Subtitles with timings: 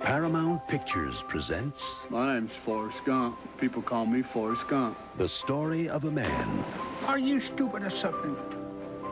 [0.00, 3.38] Paramount Pictures presents My name's Forrest Gump.
[3.58, 4.96] People call me Forrest Gump.
[5.18, 6.64] the story of a man
[7.06, 8.34] Are you stupid or something?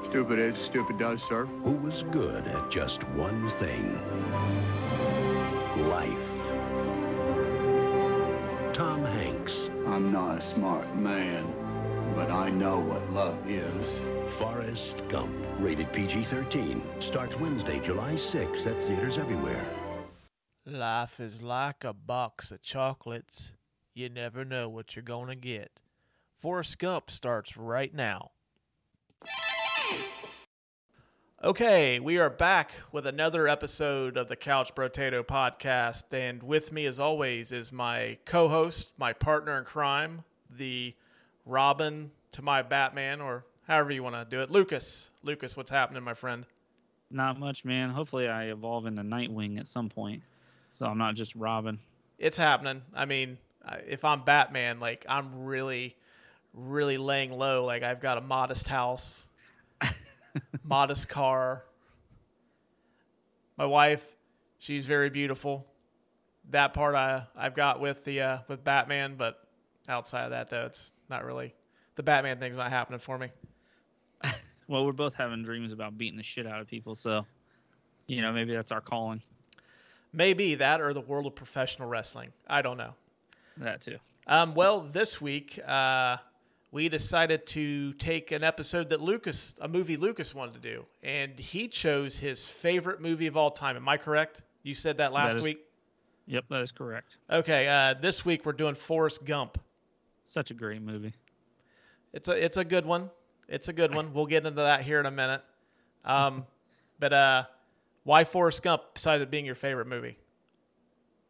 [0.07, 1.45] Stupid is, stupid does, sir.
[1.45, 3.95] who was good at just one thing
[5.91, 6.29] life.
[8.75, 9.53] Tom Hanks,
[9.87, 11.45] I'm not a smart man,
[12.17, 14.01] but I know what love is.
[14.39, 19.65] Forrest Gump, rated PG 13, starts Wednesday, July 6th at theaters everywhere.
[20.71, 23.55] Life is like a box of chocolates.
[23.95, 25.81] You never know what you're going to get.
[26.37, 28.33] Forrest Gump starts right now.
[31.43, 36.13] Okay, we are back with another episode of the Couch Brotato Podcast.
[36.13, 40.95] And with me, as always, is my co host, my partner in crime, the
[41.47, 44.51] Robin to my Batman, or however you want to do it.
[44.51, 45.11] Lucas.
[45.23, 46.45] Lucas, what's happening, my friend?
[47.11, 47.89] Not much, man.
[47.89, 50.23] Hopefully, I evolve into Nightwing at some point,
[50.71, 51.79] so I'm not just Robin.
[52.19, 52.83] it's happening.
[52.95, 53.39] I mean,
[53.87, 55.97] if I'm Batman, like I'm really,
[56.55, 57.65] really laying low.
[57.65, 59.29] Like I've got a modest house,
[60.65, 61.65] modest car.
[63.57, 64.05] My wife,
[64.59, 65.67] she's very beautiful.
[66.51, 69.47] That part I I've got with the uh, with Batman, but
[69.89, 71.55] outside of that though, it's not really
[71.97, 73.29] the Batman thing's not happening for me.
[74.69, 77.25] Well, we're both having dreams about beating the shit out of people, so
[78.07, 79.23] you know maybe that's our calling.
[80.13, 82.33] Maybe that or the world of professional wrestling.
[82.49, 82.95] I don't know.
[83.59, 83.99] That too.
[84.27, 86.19] Um, well, this week uh,
[86.71, 91.39] we decided to take an episode that Lucas, a movie Lucas wanted to do, and
[91.39, 93.77] he chose his favorite movie of all time.
[93.77, 94.43] Am I correct?
[94.63, 95.59] You said that last is- week.
[96.27, 97.17] Yep, that is correct.
[97.31, 99.59] Okay, uh, this week we're doing Forrest Gump.
[100.25, 101.15] Such a great movie.
[102.13, 103.09] It's a it's a good one.
[103.49, 104.13] It's a good one.
[104.13, 105.41] We'll get into that here in a minute.
[106.05, 106.45] Um,
[106.99, 107.45] but uh,
[108.09, 110.17] why Forrest Gump besides it being your favorite movie?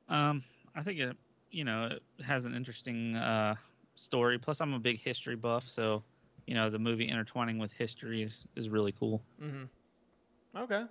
[0.08, 0.44] Um,
[0.76, 1.16] I think it,
[1.50, 3.56] you know, it has an interesting uh,
[3.96, 4.38] story.
[4.38, 6.04] Plus, I'm a big history buff, so
[6.46, 9.20] you know the movie intertwining with history is is really cool.
[9.42, 9.64] Mm-hmm.
[10.56, 10.84] Okay,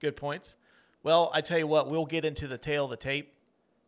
[0.00, 0.56] good points.
[1.02, 3.34] Well, I tell you what, we'll get into the tale of the tape,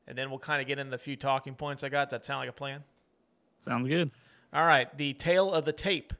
[0.07, 2.11] and then we'll kind of get into the few talking points I got.
[2.11, 2.85] Does that sound like a plan?
[3.61, 4.11] Sounds good.
[4.53, 6.13] All right, the tale of the tape.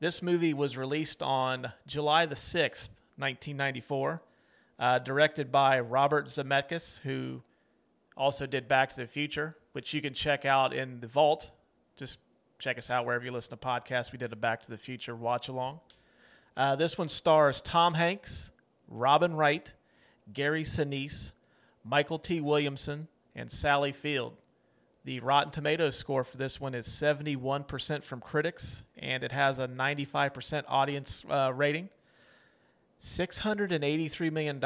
[0.00, 4.22] This movie was released on July the sixth, nineteen ninety four,
[4.78, 7.42] uh, directed by Robert Zemeckis, who
[8.16, 11.50] also did Back to the Future, which you can check out in the vault.
[11.96, 12.18] Just
[12.58, 14.12] check us out wherever you listen to podcasts.
[14.12, 15.80] We did a Back to the Future watch along.
[16.56, 18.50] Uh, this one stars Tom Hanks,
[18.88, 19.72] Robin Wright,
[20.32, 21.32] Gary Sinise,
[21.88, 24.34] Mykelti Williamson, and Sally Field.
[25.04, 29.68] The Rotten Tomatoes score for this one is 71% from critics, and it has a
[29.68, 31.88] 95% audience uh, rating.
[33.00, 34.56] $683 million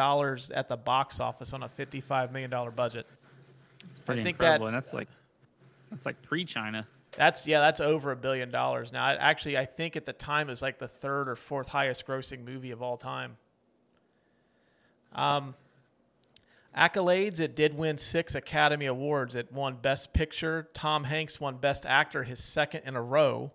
[0.54, 3.06] at the box office on a $55 million budget.
[3.90, 5.08] It's pretty think incredible, that- and that's like
[5.90, 6.86] that's like pre-China.
[7.16, 9.04] That's yeah, that's over a billion dollars now.
[9.04, 12.06] I, actually, I think at the time it was like the third or fourth highest
[12.06, 13.36] grossing movie of all time.
[15.14, 15.54] Um,
[16.74, 19.34] accolades: It did win six Academy Awards.
[19.34, 20.68] It won Best Picture.
[20.72, 23.52] Tom Hanks won Best Actor, his second in a row,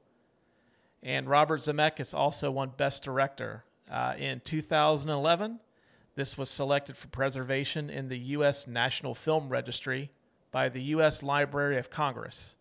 [1.01, 5.59] and Robert Zemeckis also won Best Director uh, in 2011.
[6.15, 8.67] This was selected for preservation in the U.S.
[8.67, 10.09] National Film Registry
[10.51, 11.21] by the U.S.
[11.21, 12.55] Library of Congress.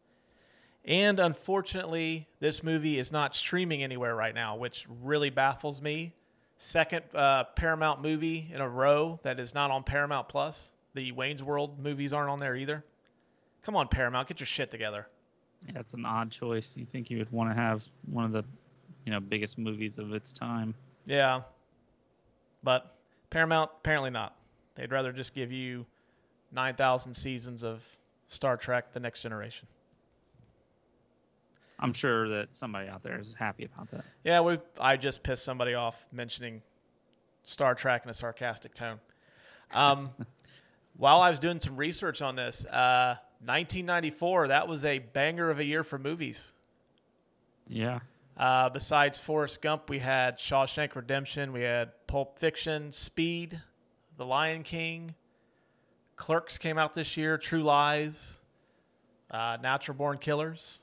[0.84, 6.12] And unfortunately, this movie is not streaming anywhere right now, which really baffles me.
[6.58, 10.70] Second uh, Paramount movie in a row that is not on Paramount Plus.
[10.94, 12.84] The Wayne's World movies aren't on there either.
[13.62, 15.08] Come on, Paramount, get your shit together.
[15.66, 16.74] Yeah, that's an odd choice.
[16.76, 18.44] You think you would want to have one of the,
[19.04, 20.74] you know, biggest movies of its time.
[21.06, 21.42] Yeah.
[22.62, 22.94] But
[23.30, 24.36] Paramount, apparently not.
[24.74, 25.86] They'd rather just give you
[26.52, 27.84] 9,000 seasons of
[28.26, 29.68] Star Trek The Next Generation.
[31.78, 34.04] I'm sure that somebody out there is happy about that.
[34.24, 34.58] Yeah, we.
[34.80, 36.62] I just pissed somebody off mentioning
[37.44, 38.98] Star Trek in a sarcastic tone.
[39.74, 40.10] Um,
[40.96, 45.58] while I was doing some research on this, uh, 1994, that was a banger of
[45.58, 46.54] a year for movies.
[47.68, 48.00] Yeah.
[48.36, 53.58] Uh, besides Forrest Gump, we had Shawshank Redemption, we had Pulp Fiction, Speed,
[54.18, 55.14] The Lion King,
[56.16, 58.40] Clerks came out this year, True Lies,
[59.30, 60.80] uh, Natural Born Killers,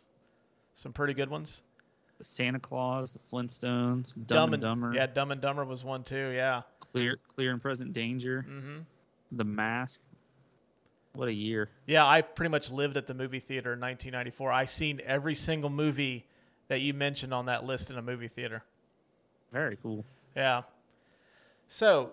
[0.74, 1.62] some pretty good ones.
[2.18, 6.30] The Santa Claus, the Flintstones, Dumb, and Dumber, Yeah, Dumb and Dumber was one too.
[6.30, 6.62] Yeah.
[6.80, 8.78] Clear, Clear and Present Danger, hmm
[9.32, 10.02] The Mask.
[11.16, 11.70] What a year!
[11.86, 14.52] Yeah, I pretty much lived at the movie theater in 1994.
[14.52, 16.26] I seen every single movie
[16.68, 18.64] that you mentioned on that list in a movie theater.
[19.52, 20.06] Very cool.
[20.36, 20.64] Yeah.
[21.68, 22.12] So,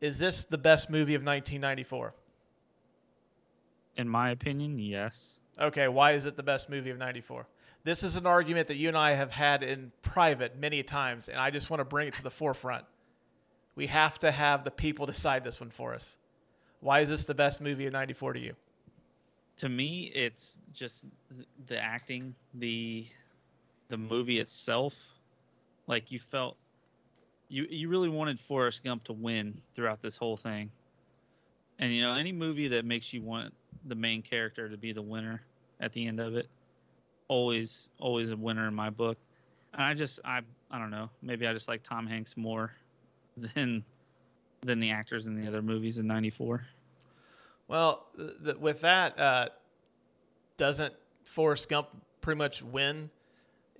[0.00, 2.14] is this the best movie of 1994?
[3.96, 5.38] In my opinion, yes.
[5.60, 7.46] Okay, why is it the best movie of 94?
[7.84, 11.38] This is an argument that you and I have had in private many times, and
[11.38, 12.84] I just want to bring it to the forefront.
[13.74, 16.16] We have to have the people decide this one for us.
[16.80, 18.54] Why is this the best movie of 94 to you?
[19.58, 21.06] To me, it's just
[21.66, 23.06] the acting, the
[23.88, 24.94] the movie itself.
[25.86, 26.56] Like you felt
[27.48, 30.70] you you really wanted Forrest Gump to win throughout this whole thing.
[31.78, 33.52] And you know, any movie that makes you want
[33.86, 35.42] the main character to be the winner
[35.80, 36.48] at the end of it,
[37.28, 39.18] always always a winner in my book.
[39.74, 40.40] And I just I
[40.70, 42.72] I don't know, maybe I just like Tom Hanks more
[43.36, 43.84] than
[44.62, 46.64] than the actors in the other movies in '94.
[47.72, 48.06] Well,
[48.44, 49.48] th- with that, uh,
[50.58, 50.92] doesn't
[51.24, 51.88] Forrest Gump
[52.20, 53.08] pretty much win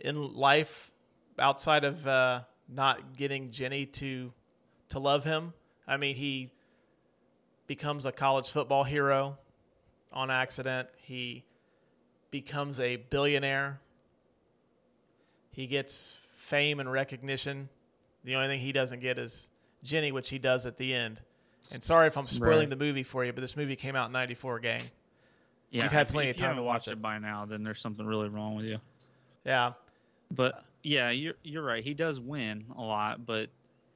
[0.00, 0.90] in life
[1.38, 2.40] outside of uh,
[2.70, 4.32] not getting Jenny to
[4.88, 5.52] to love him?
[5.86, 6.52] I mean, he
[7.66, 9.36] becomes a college football hero
[10.10, 10.88] on accident.
[10.96, 11.44] He
[12.30, 13.78] becomes a billionaire.
[15.50, 17.68] He gets fame and recognition.
[18.24, 19.50] The only thing he doesn't get is
[19.82, 21.20] Jenny, which he does at the end.
[21.72, 22.70] And sorry if I'm spoiling Right.
[22.70, 24.82] the movie for you, but this movie came out in '94, gang.
[25.70, 26.92] Yeah, You've had plenty if of time to haven't watch it.
[26.92, 27.46] it by now.
[27.46, 28.78] Then there's something really wrong with you.
[29.44, 29.72] Yeah,
[30.30, 31.82] But yeah, you're you're right.
[31.82, 33.48] He does win a lot, but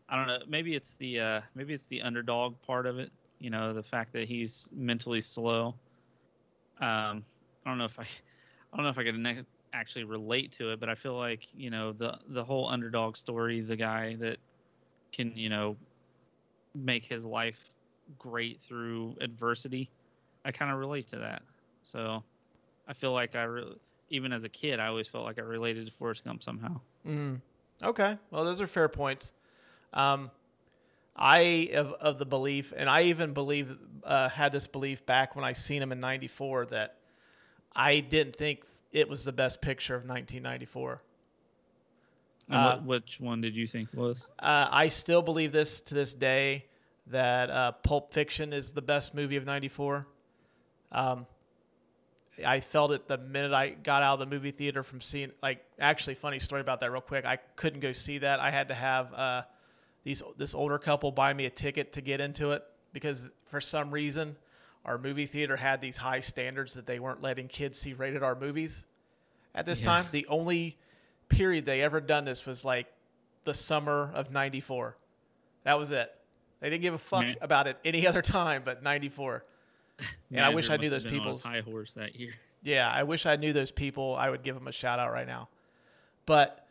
[0.08, 0.38] I don't know.
[0.48, 3.12] Maybe it's the uh, maybe it's the underdog part of it.
[3.40, 5.74] You know, the fact that he's mentally slow.
[6.80, 7.24] Um,
[7.64, 8.04] I don't know if I,
[8.72, 9.44] I don't know if I could ne-
[9.74, 13.60] actually relate to it, but I feel like you know the the whole underdog story,
[13.60, 14.38] the guy that
[15.12, 15.76] can you know
[16.76, 17.74] make his life
[18.18, 19.90] great through adversity.
[20.44, 21.42] I kind of relate to that.
[21.82, 22.22] So
[22.86, 23.76] I feel like I really,
[24.10, 26.80] even as a kid, I always felt like I related to Forrest Gump somehow.
[27.06, 27.40] Mm.
[27.82, 28.16] Okay.
[28.30, 29.32] Well, those are fair points.
[29.92, 30.30] Um,
[31.16, 35.44] I of of the belief, and I even believe uh, had this belief back when
[35.44, 36.96] I seen him in '94 that
[37.74, 41.02] I didn't think it was the best picture of 1994.
[42.48, 44.26] And Uh, what, which one did you think was?
[44.38, 46.64] Uh, I still believe this to this day
[47.08, 50.06] that uh, Pulp Fiction is the best movie of '94.
[50.92, 51.26] Um,
[52.44, 55.32] I felt it the minute I got out of the movie theater from seeing.
[55.42, 57.24] Like, actually, funny story about that, real quick.
[57.24, 58.40] I couldn't go see that.
[58.40, 59.42] I had to have uh,
[60.04, 62.62] these this older couple buy me a ticket to get into it
[62.92, 64.36] because for some reason
[64.84, 68.36] our movie theater had these high standards that they weren't letting kids see rated R
[68.36, 68.86] movies
[69.54, 69.86] at this Yeah.
[69.86, 70.06] time.
[70.12, 70.76] The only
[71.28, 72.86] period they ever done this was like
[73.44, 74.96] the summer of 94.
[75.64, 76.12] That was it.
[76.60, 77.36] They didn't give a fuck Man.
[77.40, 79.44] about it any other time but 94.
[80.30, 82.32] And I wish I knew those have been on his people's- high horse that year.
[82.62, 84.16] Yeah, I wish I knew those people.
[84.16, 85.48] I would give them a shout out right now.
[86.24, 86.66] But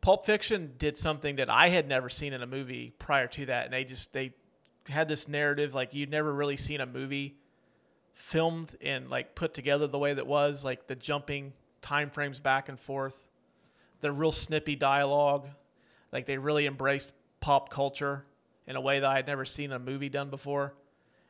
[0.00, 3.66] Pulp Fiction did something that I had never seen in a movie prior to that,
[3.66, 4.32] and they just they
[4.88, 7.36] had this narrative like you'd never really seen a movie
[8.14, 11.52] filmed and like put together the way that was like the jumping
[11.82, 13.26] time frames back and forth,
[14.00, 15.48] the real snippy dialogue,
[16.12, 18.24] like they really embraced pop culture
[18.66, 20.74] in a way that I had never seen a movie done before,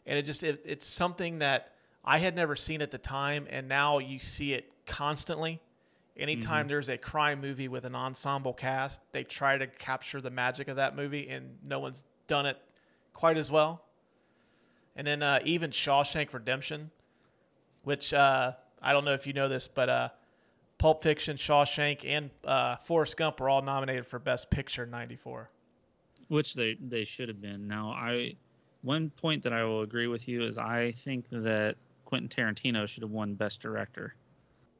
[0.06, 1.72] and it just it, it's something that
[2.04, 5.60] I had never seen at the time, and now you see it constantly.
[6.16, 10.66] Anytime there's a crime movie with an ensemble cast, they try to capture the magic
[10.66, 12.56] of that movie, and no one's done it
[13.12, 13.84] quite as well.
[14.96, 16.90] And then uh, even Shawshank Redemption,
[17.84, 18.52] which uh,
[18.82, 20.08] I don't know if you know this, but uh,
[20.78, 25.50] Pulp Fiction, Shawshank, and uh, Forrest Gump were all nominated for Best Picture in '94.
[26.28, 27.66] which they they should have been.
[27.66, 28.34] Now, I
[28.82, 33.02] one point that I will agree with you is I think that Quentin Tarantino should
[33.02, 34.14] have won Best Director.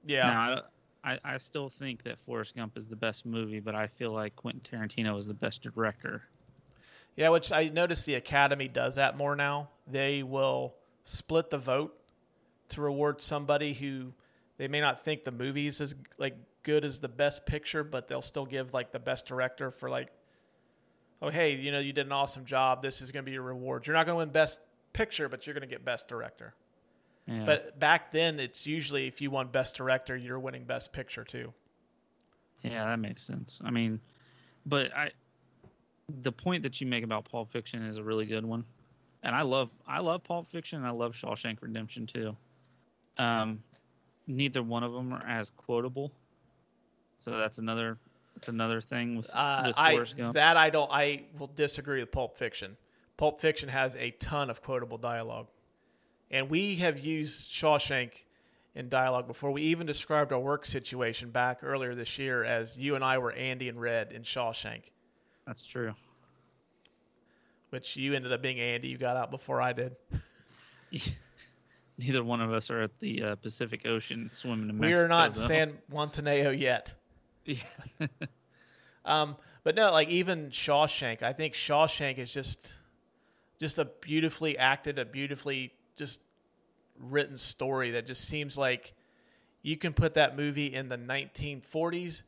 [0.07, 0.63] Yeah, Now,
[1.05, 4.13] I, I I still think that Forrest Gump is the best movie, but I feel
[4.13, 6.23] like Quentin Tarantino is the best director.
[7.17, 9.71] Yeah, which I notice the Academy does that more now.
[9.91, 11.99] They will split the vote
[12.69, 14.13] to reward somebody who
[14.59, 18.23] they may not think the movie's as like good as the best picture, but they'll
[18.23, 20.09] still give like the best director for like,
[21.23, 22.83] oh hey, you know you did an awesome job.
[22.83, 23.87] This is going to be your reward.
[23.87, 24.61] You're not going to win best
[24.93, 26.55] picture, but you're going to get best director.
[27.27, 27.45] Yeah.
[27.45, 31.53] But back then, it's usually if you won best director, you're winning best picture too.
[32.63, 33.61] Yeah, that makes sense.
[33.65, 34.01] I mean,
[34.67, 35.11] but I
[36.23, 38.65] the point that you make about Pulp Fiction is a really good one.
[39.23, 42.37] And I love I love Pulp Fiction and I love Shawshank Redemption too.
[43.19, 43.63] Um
[44.29, 46.13] neither one of them are as quotable.
[47.19, 47.99] So that's another
[48.37, 50.35] that's another thing with, Uh, with I Gump.
[50.35, 50.89] that I don't.
[50.93, 52.77] I will disagree with Pulp Fiction.
[53.17, 55.49] Pulp Fiction has a ton of quotable dialogue,
[56.31, 58.13] and we have used Shawshank
[58.77, 59.51] in dialogue before.
[59.51, 63.33] We even described our work situation back earlier this year as you and I were
[63.33, 64.83] Andy and Red in Shawshank.
[65.47, 65.95] That's true.
[67.71, 68.89] which you ended up being Andy.
[68.89, 69.97] You got out before I did.
[71.99, 75.05] Neither one of us are at the uh, Pacific Ocean swimming in we Mexico.
[75.05, 75.47] are not though.
[75.47, 76.95] San Montenegro yet.
[77.45, 77.57] Yeah.
[79.05, 82.75] Um, but no, like even Shawshank, I think Shawshank is just
[83.59, 86.21] just a beautifully acted, a beautifully just
[86.99, 88.93] written story that just seems like
[89.63, 92.23] you can put that movie in the 1940s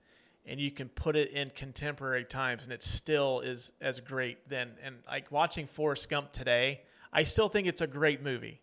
[0.46, 4.70] and you can put it in contemporary times and it still is as great then
[4.82, 6.80] and like watching Forrest Gump today,
[7.12, 8.60] I still think it's a great movie.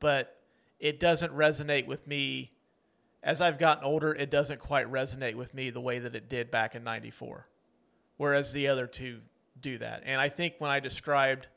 [0.00, 0.38] But
[0.78, 2.50] it doesn't resonate with me
[3.26, 6.48] as I've gotten older, it doesn't quite resonate with me the way that it did
[6.48, 7.48] back in 94.
[8.18, 9.18] Whereas the other two
[9.60, 10.04] do that.
[10.06, 11.48] And I think when I described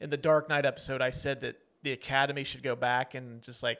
[0.00, 3.64] in the Dark Knight episode, I said that the Academy should go back and just
[3.64, 3.78] like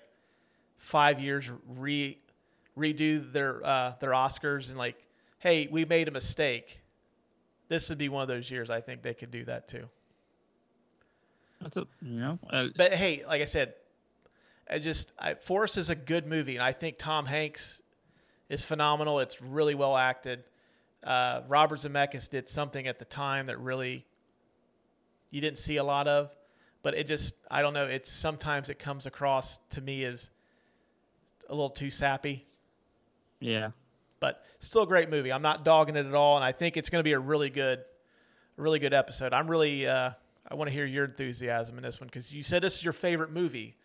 [0.78, 2.18] five years re
[2.76, 4.96] redo their uh, their Oscars and like,
[5.38, 6.80] hey, we made a mistake.
[7.68, 9.88] This would be one of those years I think they could do that too.
[11.60, 12.38] That's a you know.
[12.50, 13.74] Uh, But hey, like I said,
[14.70, 17.82] I just I, Forrest is a good movie, and I think Tom Hanks
[18.48, 19.20] is phenomenal.
[19.20, 20.44] It's really well acted.
[21.02, 24.06] Uh, Robert Zemeckis did something at the time that really
[25.30, 26.30] you didn't see a lot of,
[26.82, 27.86] but it just I don't know.
[27.86, 30.30] It's sometimes it comes across to me as
[31.48, 32.44] a little too sappy,
[33.40, 33.70] yeah.
[34.20, 35.32] but still a great movie.
[35.32, 37.50] I'm not dogging it at all, and I think it's going to be a really
[37.50, 37.80] good,
[38.56, 39.32] really good episode.
[39.32, 40.10] I'm really uh,
[40.48, 42.92] I want to hear your enthusiasm in this one because you said this is your
[42.92, 43.76] favorite movie.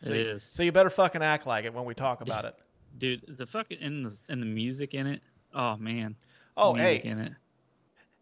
[0.00, 0.42] So, It is.
[0.42, 2.54] So you better fucking act like it when we talk about it.
[2.98, 5.22] Dude, the fucking and the, and the music in it.
[5.54, 6.16] Oh man.
[6.56, 7.32] Oh, hey, in it.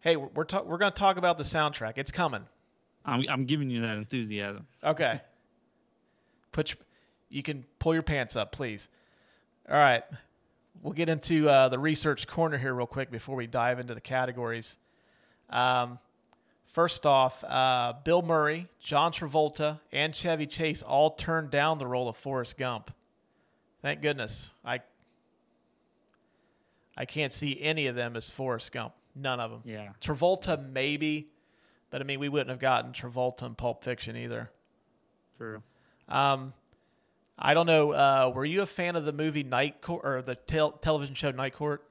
[0.01, 1.93] hey, we're we're, ta- we're going to talk about the soundtrack.
[1.97, 2.43] It's coming.
[3.05, 4.67] I'm I'm giving you that enthusiasm.
[4.83, 5.21] Okay.
[6.51, 6.77] Put your,
[7.29, 8.89] you can pull your pants up, please.
[9.69, 10.03] All right.
[10.81, 14.01] We'll get into uh, the research corner here real quick before we dive into the
[14.01, 14.77] categories.
[15.49, 15.97] Um,
[16.73, 22.07] first off, uh, Bill Murray, John Travolta, and Chevy Chase all turned down the role
[22.09, 22.91] of Forrest Gump.
[23.81, 24.53] Thank goodness.
[24.65, 24.81] I
[26.95, 28.93] I can't see any of them as Forrest Gump.
[29.15, 29.61] None of them.
[29.65, 29.89] Yeah.
[30.01, 31.27] Travolta maybe,
[31.89, 34.49] but I mean we wouldn't have gotten Travolta in Pulp Fiction either.
[35.37, 35.61] True.
[36.09, 36.53] Um,
[37.37, 37.91] I don't know.
[37.91, 41.29] Uh, were you a fan of the movie Night Court or the tel- television show
[41.31, 41.83] Night Court?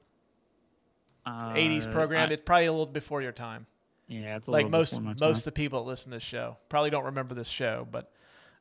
[1.25, 2.29] Uh, 80s program.
[2.29, 3.65] I- it's probably a little before your time.
[4.07, 6.89] Yeah, it's a like most most of the people that listen to this show probably
[6.89, 8.11] don't remember this show, but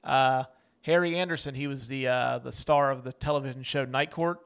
[0.05, 0.45] uh,
[0.83, 4.39] Harry Anderson, he was the uh, the star of the television show Night Court,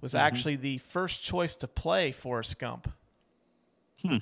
[0.00, 0.20] was Mm-hmm.
[0.26, 2.90] actually the first choice to play Forrest Gump.
[4.02, 4.18] Hmm.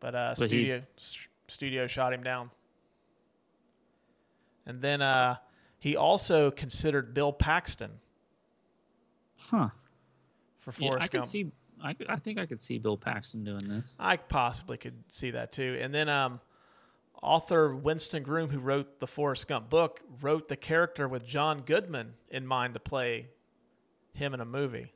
[0.00, 1.16] But uh, But he- studio s-
[1.48, 2.50] studio shot him down.
[4.66, 5.36] And then uh,
[5.78, 7.92] he also considered Bill Paxton
[9.38, 9.68] Huh.
[10.58, 11.26] for Yeah, Forrest I could Gump.
[11.26, 11.52] see.
[11.82, 13.94] I, I think I could see Bill Paxton doing this.
[13.98, 15.78] I possibly could see that too.
[15.80, 16.40] And then um,
[17.22, 22.14] author Winston Groom, who wrote the Forrest Gump book, wrote the character with John Goodman
[22.30, 23.28] in mind to play
[24.14, 24.92] him in a movie.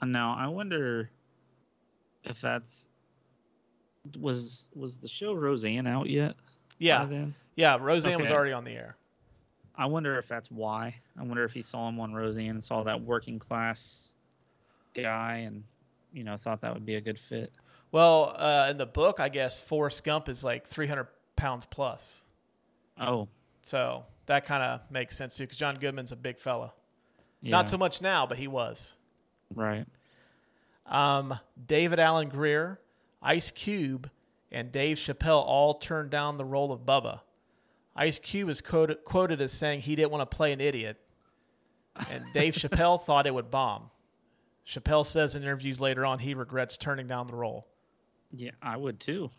[0.00, 1.10] Uh, Now I wonder
[2.24, 2.86] if that's
[4.18, 6.34] was was the show Roseanne out yet?
[6.78, 7.04] Yeah,
[7.54, 7.78] yeah.
[7.80, 8.96] Roseanne was already on the air.
[9.76, 10.96] I wonder if that's why.
[11.18, 14.11] I wonder if he saw him on Roseanne and saw that working class
[14.94, 15.64] guy and
[16.12, 17.52] you know thought that would be a good fit.
[17.90, 21.06] Well, uh, in the book, I guess Forrest Gump is like 300
[21.36, 22.24] pounds plus,
[23.00, 23.28] Oh,
[23.62, 25.44] so that kind of makes sense too.
[25.44, 26.72] Because John Goodman's a big fella.
[27.42, 28.96] yeah, Not so much now, but he was.
[29.54, 29.84] right.
[30.86, 32.80] Um, David Alan Grier,
[33.22, 34.10] Ice Cube,
[34.50, 37.20] and Dave Chappelle all turned down the role of Bubba.
[37.94, 40.98] Ice Cube is quoted, quoted as saying he didn't want to play an idiot,
[42.10, 43.90] and Dave Chappelle thought it would bomb.
[44.66, 47.66] Chappelle says in interviews later on he regrets turning down the role.
[48.32, 49.30] Yeah, I would too.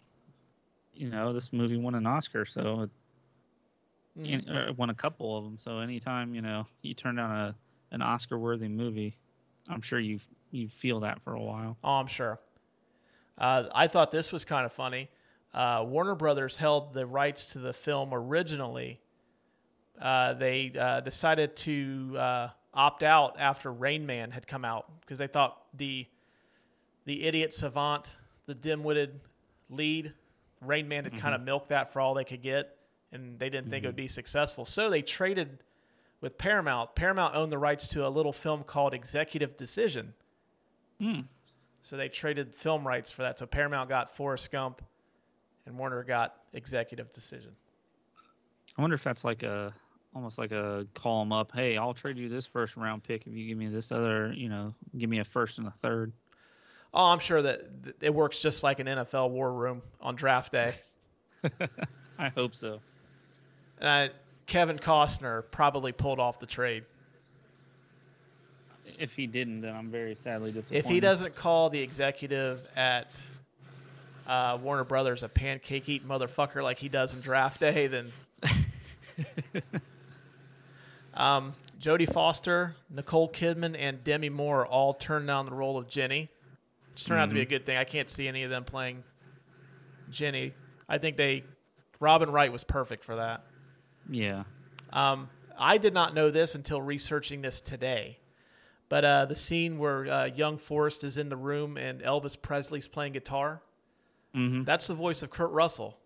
[0.94, 2.90] You know, this movie won an Oscar, so it,
[4.18, 4.48] Mm.
[4.48, 5.58] and- won a couple of them.
[5.60, 7.56] So anytime you know you turn down a
[7.92, 9.16] an Oscar-worthy movie,
[9.68, 10.20] I'm sure you
[10.52, 11.78] you feel that for a while.
[11.84, 12.40] Oh, I'm sure.
[13.40, 15.10] Uh, I thought this was kind of funny.
[15.52, 19.00] Uh, Warner Brothers held the rights to the film originally.
[20.00, 25.20] Uh, they uh, decided to uh, opt out after Rain Man had come out because
[25.20, 26.08] they thought the
[27.06, 28.16] the idiot savant,
[28.46, 29.20] the dim-witted
[29.70, 30.14] lead,
[30.62, 32.78] Rain Man had kind of milked that for all they could get,
[33.12, 34.66] and they didn't think it would be successful.
[34.66, 35.60] So they traded
[36.22, 36.96] with Paramount.
[36.96, 40.14] Paramount owned the rights to a little film called Executive Decision.
[41.00, 41.22] Hmm.
[41.82, 43.38] So they traded film rights for that.
[43.38, 44.82] So Paramount got Forrest Gump,
[45.66, 47.52] and Warner got Executive Decision.
[48.78, 49.74] I wonder if that's like a
[50.16, 51.52] almost like a call 'em up.
[51.54, 54.34] Hey, I'll trade you this first round pick if you give me this other.
[54.34, 56.12] You know, give me a first and a third.
[56.94, 60.52] Oh, I'm sure that th- it works just like an NFL war room on draft
[60.52, 60.76] day.
[62.20, 62.80] I hope so.
[63.82, 64.08] Uh,
[64.46, 66.84] Kevin Costner probably pulled off the trade.
[69.00, 70.86] If he didn't, then I'm very sadly disappointed.
[70.86, 73.08] If he doesn't call the executive at
[74.28, 78.12] uh, Warner Brothers a pancake eating motherfucker like he does in draft day, then.
[81.16, 86.30] um, Jodie Foster, Nicole Kidman, and Demi Moore all turned down the role of Jenny.
[86.92, 87.78] Which turned out to be a good thing.
[87.78, 89.04] I can't see any of them playing
[90.10, 90.54] Jenny.
[90.88, 91.44] I think they.
[92.00, 93.44] Robin Wright was perfect for that.
[94.10, 94.44] yeah,
[94.92, 98.18] Um, I did not know this until researching this today.
[98.90, 102.88] But uh, the scene where uh, young Forrest is in the room and Elvis Presley's
[102.88, 103.62] playing guitar,
[104.36, 104.66] Mhm.
[104.66, 105.98] that's the voice of Kurt Russell.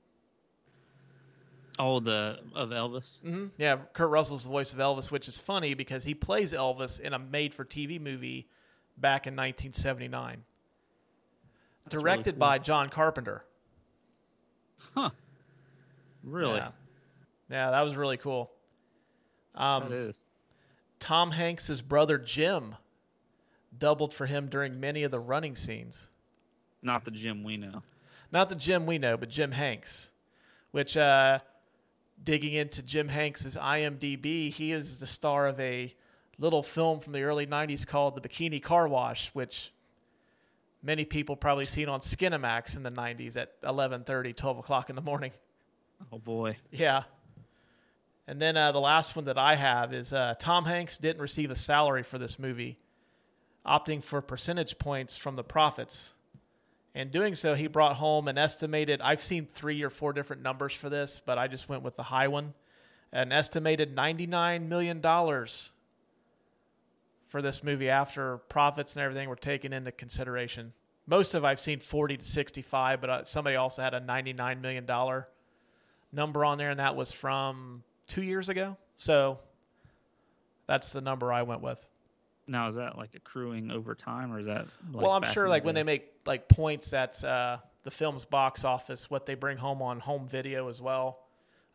[1.79, 3.22] Oh the of Elvis.
[3.22, 7.00] hmm Yeah, Kurt Russell's the voice of Elvis, which is funny because he plays Elvis
[7.00, 8.48] in a made-for-TV movie
[8.98, 10.43] back in 1979, really
[11.89, 12.39] directed cool.
[12.39, 13.46] by John Carpenter.
[14.93, 15.12] Huh?
[16.24, 16.57] Really?
[16.57, 16.72] Yeah.
[17.50, 18.51] yeah, that was really cool.
[19.55, 20.29] Um, that is.
[21.00, 22.75] Tom Hanks's brother Jim
[23.77, 26.10] doubled for him during many of the running scenes.
[26.81, 27.84] Not the Jim we know.
[28.31, 30.10] Not the Jim we know, but Jim Hanks,
[30.72, 31.39] which, uh,
[32.24, 35.93] digging into Jim Hanks's IMDb, he is the star of a
[36.39, 39.71] little film from the early 90s called The Bikini Car Wash, which
[40.83, 45.01] many people probably seen on Skinamax in the 90s at 11.30, 12 o'clock in the
[45.01, 45.31] morning.
[46.12, 46.57] Oh boy.
[46.71, 47.03] Yeah.
[48.27, 51.50] And then uh, the last one that I have is uh, Tom Hanks didn't receive
[51.50, 52.77] a salary for this movie,
[53.65, 56.13] opting for percentage points from the profits.
[56.98, 60.74] And doing so, he brought home an estimated, I've seen three or four different numbers
[60.74, 62.56] for this, but I just went with the high one.
[63.12, 65.00] An estimated $99 million
[67.27, 70.74] for this movie after profits and everything were taken into consideration.
[71.06, 74.88] Most of I've seen 40 to 65, but uh, somebody also had a $99 million
[76.12, 78.75] number on there, and that was from two years ago.
[78.98, 79.38] So
[80.66, 81.86] that's the number I went with.
[82.48, 84.67] Now is that like accruing over time, or is that?
[84.91, 85.82] Like well, I'm sure in like when day?
[85.82, 90.00] they make like points, that's uh, the film's box office, what they bring home on
[90.00, 91.20] home video as well.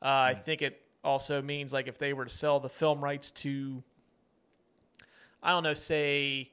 [0.01, 3.31] Uh, I think it also means like if they were to sell the film rights
[3.31, 3.83] to,
[5.43, 6.51] I don't know, say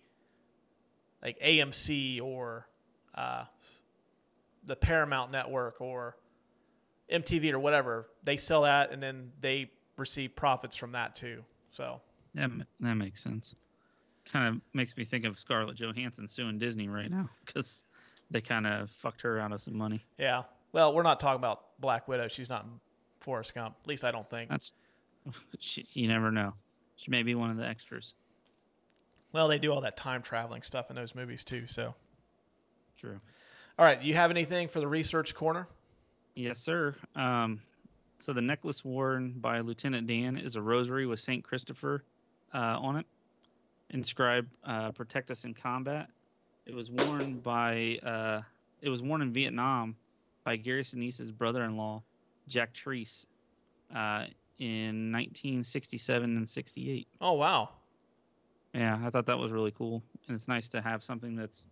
[1.21, 2.67] like AMC or
[3.15, 3.43] uh,
[4.65, 6.15] the Paramount Network or
[7.11, 11.43] MTV or whatever, they sell that and then they receive profits from that too.
[11.71, 12.01] So
[12.35, 13.55] That, that makes sense.
[14.31, 17.83] Kind of makes me think of Scarlett Johansson suing Disney right now because
[18.31, 20.03] they kind of fucked her out of some money.
[20.17, 20.43] yeah.
[20.71, 22.27] Well, we're not talking about Black Widow.
[22.27, 22.63] She's not
[23.21, 23.75] Forrest Gump.
[23.81, 24.51] At least I don't think.
[24.51, 24.71] That's
[25.59, 26.53] she, you never know.
[26.95, 28.13] She may be one of the extras.
[29.33, 31.65] Well, they do all that time traveling stuff in those movies too.
[31.65, 31.95] So,
[32.99, 33.19] True.
[33.79, 35.67] all right, you have anything for the research corner?
[36.35, 36.95] Yes, sir.
[37.15, 37.61] Um,
[38.19, 42.03] so the necklace worn by Lieutenant Dan is a rosary with Saint Christopher
[42.53, 43.05] uh, on it,
[43.89, 46.09] inscribed uh, "Protect us in combat."
[46.69, 48.41] It was worn by uh,
[48.79, 49.95] it was worn in Vietnam
[50.45, 52.03] by Gary Sinise's brother-in-law,
[52.47, 53.25] Jack Treese,
[53.93, 54.27] uh,
[54.59, 57.07] in 1967 and 68.
[57.21, 57.69] Oh wow,
[58.75, 61.65] Yeah, I thought that was really cool, and it's nice to have something that's,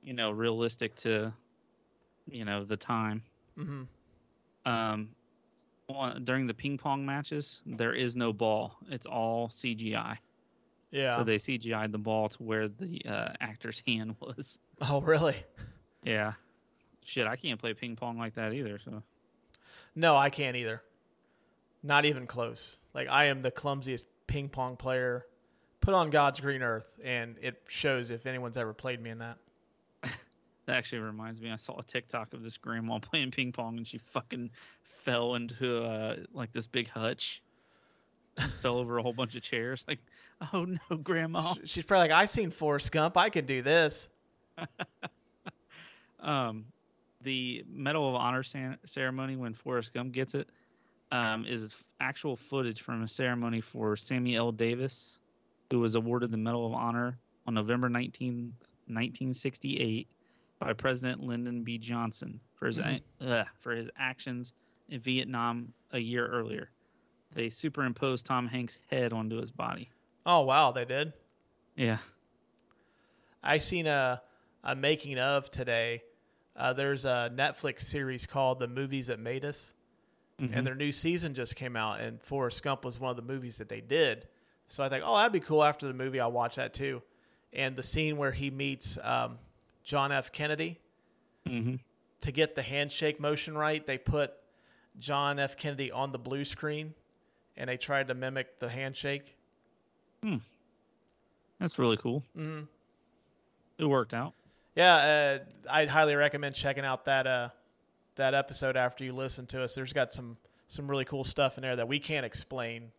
[0.00, 1.34] you know, realistic to,
[2.28, 3.24] you know, the time.
[3.56, 3.82] hmm
[4.64, 5.08] Um,
[6.22, 10.18] during the ping pong matches, there is no ball; it's all CGI.
[10.90, 11.16] Yeah.
[11.16, 14.58] So they CGI'd the ball to where the uh, actor's hand was.
[14.80, 15.36] oh really?
[16.04, 16.32] Yeah,
[17.04, 18.78] shit, I can't play ping pong like that either.
[18.84, 19.02] So
[19.94, 20.82] No, I can't either.
[21.82, 22.78] Not even close.
[22.94, 25.26] Like I am the clumsiest ping pong player
[25.80, 29.38] put on God's green earth, and it shows if anyone's ever played me in that.
[30.02, 33.86] that actually reminds me, I saw a TikTok of this grandma playing ping pong, and
[33.86, 34.50] she fucking
[34.82, 37.42] fell into uh, like this big hutch.
[38.60, 39.84] fell over a whole bunch of chairs.
[39.88, 39.98] Like,
[40.52, 41.54] oh no, grandma.
[41.64, 43.16] She's probably like, I've seen Forrest Gump.
[43.16, 44.08] I can do this.
[46.20, 46.66] um,
[47.22, 50.50] the Medal of Honor san- ceremony when Forrest Gump gets it
[51.12, 54.52] um, is actual footage from a ceremony for Sammy L.
[54.52, 55.18] Davis,
[55.70, 58.52] who was awarded the Medal of Honor on November 19,
[58.86, 60.08] 1968
[60.58, 61.78] by President Lyndon B.
[61.78, 64.54] Johnson for his a- uh, for his actions
[64.88, 66.70] in Vietnam a year earlier.
[67.34, 69.90] They superimposed Tom Hanks' head onto his body.
[70.26, 71.12] Oh wow, they did.
[71.76, 71.98] Yeah.
[73.42, 74.20] I seen a
[74.62, 76.02] a making of today.
[76.56, 79.72] Uh, there's a Netflix series called The Movies That Made Us,
[80.54, 82.00] and their new season just came out.
[82.00, 84.26] And Forrest Gump was one of the movies that they did.
[84.68, 85.64] So I think, oh, that'd be cool.
[85.64, 87.02] After the movie, I'll watch that too.
[87.52, 89.38] And the scene where he meets um,
[89.84, 90.32] John F.
[90.32, 90.78] Kennedy
[91.46, 91.76] hmm
[92.20, 94.32] to get the handshake motion right, they put
[94.98, 95.56] John F.
[95.56, 96.92] Kennedy on the blue screen,
[97.56, 99.36] and they tried to mimic the handshake.
[101.58, 102.22] That's really cool.
[102.36, 102.66] Mhm.
[103.78, 104.34] It worked out.
[104.76, 105.38] Yeah, uh,
[105.70, 107.48] I'd highly recommend checking out that uh,
[108.16, 109.74] that episode after you listen to us.
[109.74, 110.36] There's got some
[110.68, 112.92] some really cool stuff in there that we can't explain,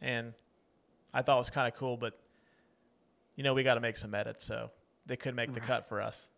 [0.00, 0.34] and
[1.14, 1.96] I thought was kind of cool.
[1.96, 2.18] But
[3.36, 4.70] you know, we got to make some edits, so
[5.06, 6.28] they couldn't make the cut for us.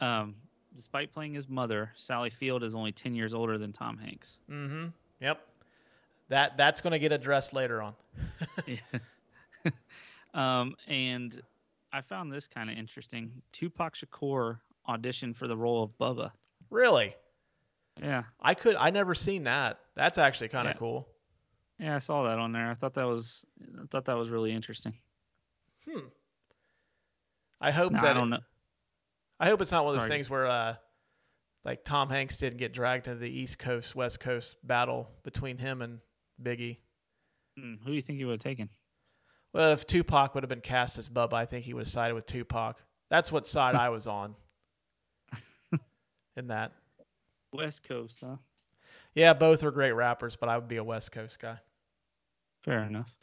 [0.00, 0.34] Um,
[0.74, 4.40] despite playing his mother, Sally Field is only 10 years older than Tom Hanks.
[4.50, 4.86] Mm-hmm.
[5.20, 5.46] Yep.
[6.32, 7.94] That that's going to get addressed later on.
[10.34, 11.38] Um, and
[11.92, 13.42] I found this kind of interesting.
[13.52, 16.30] Tupac Shakur auditioned for the role of Bubba.
[16.70, 17.14] Really,
[18.00, 18.22] Yeah.
[18.40, 19.78] I could I never seen that.
[19.94, 20.78] That's actually kind of Yeah.
[20.78, 21.08] cool.
[21.78, 22.70] Yeah, I saw that on there.
[22.70, 23.44] I thought that was
[23.78, 24.94] I thought that was really interesting.
[25.86, 26.06] Hmm.
[27.60, 28.42] I hope Now, that I don't it- know.
[29.38, 30.16] I hope it's not one of those Sorry.
[30.16, 30.76] things where uh,
[31.62, 35.82] like Tom Hanks didn't get dragged into the East Coast West Coast battle between him
[35.82, 36.00] and
[36.42, 36.78] Biggie.
[37.58, 38.68] Hmm, Who do you think he would have taken?
[39.52, 42.14] Well, if Tupac would have been cast as Bubba, I think he would have sided
[42.14, 42.82] with Tupac.
[43.10, 44.34] That's what side I was on.
[46.36, 46.72] In that,
[47.52, 48.36] West Coast, huh?
[49.14, 51.58] yeah, both are great rappers, but I would be a West Coast guy.
[52.64, 53.14] Fair enough.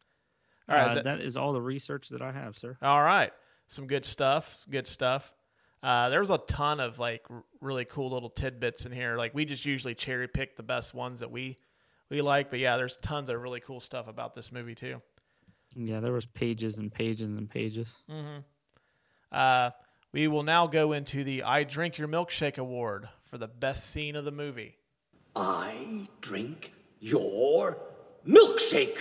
[0.67, 2.77] All right, Uh, is that- that is all the research that I have, sir.
[2.83, 3.33] All right,
[3.67, 4.63] some good stuff.
[4.69, 5.33] Good stuff.
[5.81, 9.15] Uh, there was a ton of like r- really cool little tidbits in here.
[9.17, 11.57] Like we just usually cherry pick the best ones that we
[12.09, 15.01] we like, but yeah, there's tons of really cool stuff about this movie too.
[15.75, 17.95] Yeah, there was pages and pages and pages.
[19.31, 19.69] Uh,
[20.11, 24.15] we will now go into the I Drink Your Milkshake Award for the best scene
[24.15, 24.75] of the movie.
[25.35, 27.77] I drink your
[28.27, 28.97] milkshake.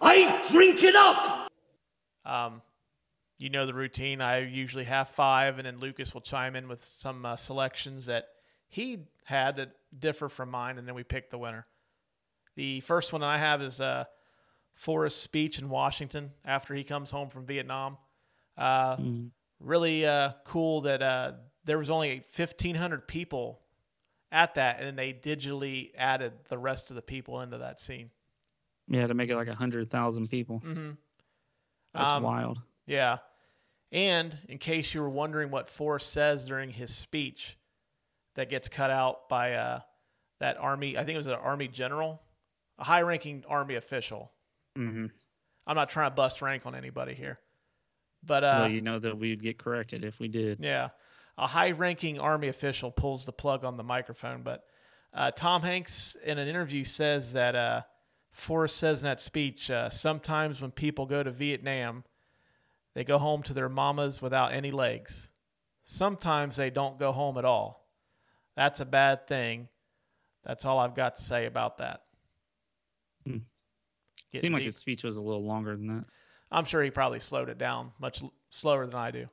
[0.00, 1.50] I drink it up.
[2.26, 2.60] Um,
[3.38, 4.20] you know the routine.
[4.20, 8.28] I usually have five, and then Lucas will chime in with some uh, selections that
[8.68, 11.66] he had that differ from mine, and then we picked the winner.
[12.56, 14.04] The first one that I have is uh,
[14.74, 17.98] Forrest's speech in Washington after he comes home from Vietnam.
[18.56, 18.96] Uh,
[19.58, 21.32] Really uh, cool that uh,
[21.64, 23.60] there was only 1,500 people
[24.30, 28.10] at that, and they digitally added the rest of the people into that scene.
[28.86, 30.60] Yeah, to make it like a hundred thousand people.
[30.62, 30.90] Mm-hmm.
[31.94, 32.58] That's Um, wild.
[32.86, 33.18] Yeah.
[33.92, 37.56] And in case you were wondering what Forrest says during his speech
[38.36, 39.80] that gets cut out by uh,
[40.40, 42.22] that Army, I think it was an Army general,
[42.78, 44.32] a high ranking Army official.
[44.78, 45.06] Mm-hmm.
[45.66, 47.38] I'm not trying to bust rank on anybody here.
[48.24, 50.60] But uh, well, you know that we'd get corrected if we did.
[50.60, 50.90] yeah,
[51.38, 54.42] a high ranking Army official pulls the plug on the microphone.
[54.42, 54.64] But
[55.12, 57.82] uh, Tom Hanks, in an interview, says that uh,
[58.32, 62.04] Forrest says in that speech uh, sometimes when people go to Vietnam,
[62.94, 65.30] they go home to their mamas without any legs.
[65.84, 67.85] Sometimes they don't go home at all.
[68.56, 69.68] That's a bad thing.
[70.44, 72.02] That's all I've got to say about that.
[73.26, 73.38] Hmm.
[74.34, 76.04] Seemed like his speech was a little longer than that.
[76.50, 79.26] I'm sure he probably slowed it down much l- slower than I do.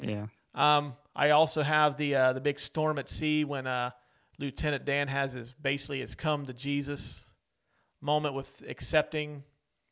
[0.00, 0.26] Yeah.
[0.54, 3.90] Um, I also have the uh, the big storm at sea when uh,
[4.38, 7.24] Lieutenant Dan has his basically his come to Jesus
[8.00, 9.42] moment with accepting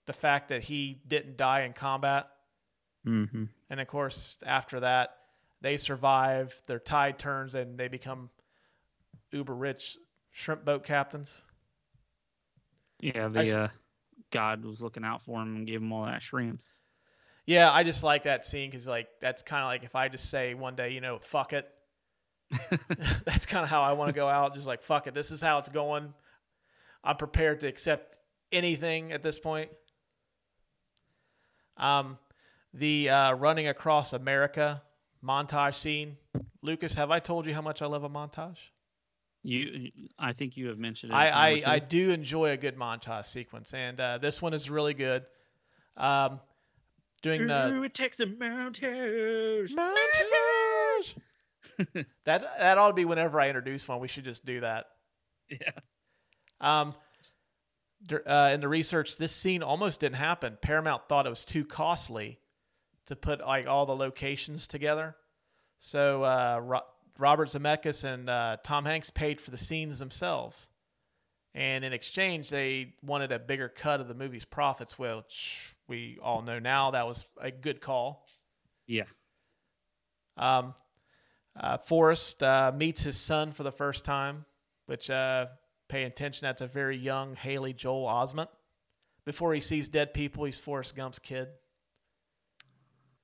[0.06, 2.28] the fact that he didn't die in combat,
[3.06, 3.44] Mm-hmm.
[3.70, 5.16] and of course after that
[5.62, 6.54] they survive.
[6.66, 8.28] Their tide turns and they become
[9.34, 9.98] uber rich
[10.30, 11.42] shrimp boat captains.
[13.00, 13.68] Yeah, the uh,
[14.30, 16.72] God was looking out for him and gave him all that shrimps.
[17.46, 20.30] Yeah, I just like that scene because like that's kind of like if I just
[20.30, 21.68] say one day, you know, fuck it.
[23.24, 24.54] that's kind of how I want to go out.
[24.54, 25.14] Just like fuck it.
[25.14, 26.14] This is how it's going.
[27.02, 28.16] I'm prepared to accept
[28.50, 29.70] anything at this point.
[31.76, 32.18] Um,
[32.72, 34.82] the uh, running across America
[35.22, 36.16] montage scene.
[36.62, 38.58] Lucas, have I told you how much I love a montage?
[39.46, 41.14] You, I think you have mentioned it.
[41.14, 41.62] I, I.
[41.74, 45.24] I do enjoy a good montage sequence, and uh, this one is really good.
[45.98, 46.40] Um,
[47.22, 49.74] doing the it takes a montage.
[49.74, 51.14] montage.
[52.24, 54.00] that that ought to be whenever I introduce one.
[54.00, 54.86] We should just do that.
[55.50, 55.72] Yeah.
[56.62, 56.94] Um,
[58.26, 60.56] uh, in the research, this scene almost didn't happen.
[60.62, 62.38] Paramount thought it was too costly
[63.08, 65.16] to put like all the locations together,
[65.78, 66.80] so uh,
[67.18, 70.68] Robert Zemeckis and uh, Tom Hanks paid for the scenes themselves,
[71.54, 76.42] and in exchange, they wanted a bigger cut of the movie's profits, which we all
[76.42, 78.26] know now that was a good call.
[78.86, 79.04] Yeah.
[80.36, 80.74] Um,
[81.58, 84.44] uh, Forrest uh, meets his son for the first time,
[84.86, 85.46] which uh,
[85.88, 86.46] pay attention.
[86.46, 88.48] That's a very young Haley Joel Osment.
[89.24, 91.48] Before he sees dead people, he's Forrest Gump's kid.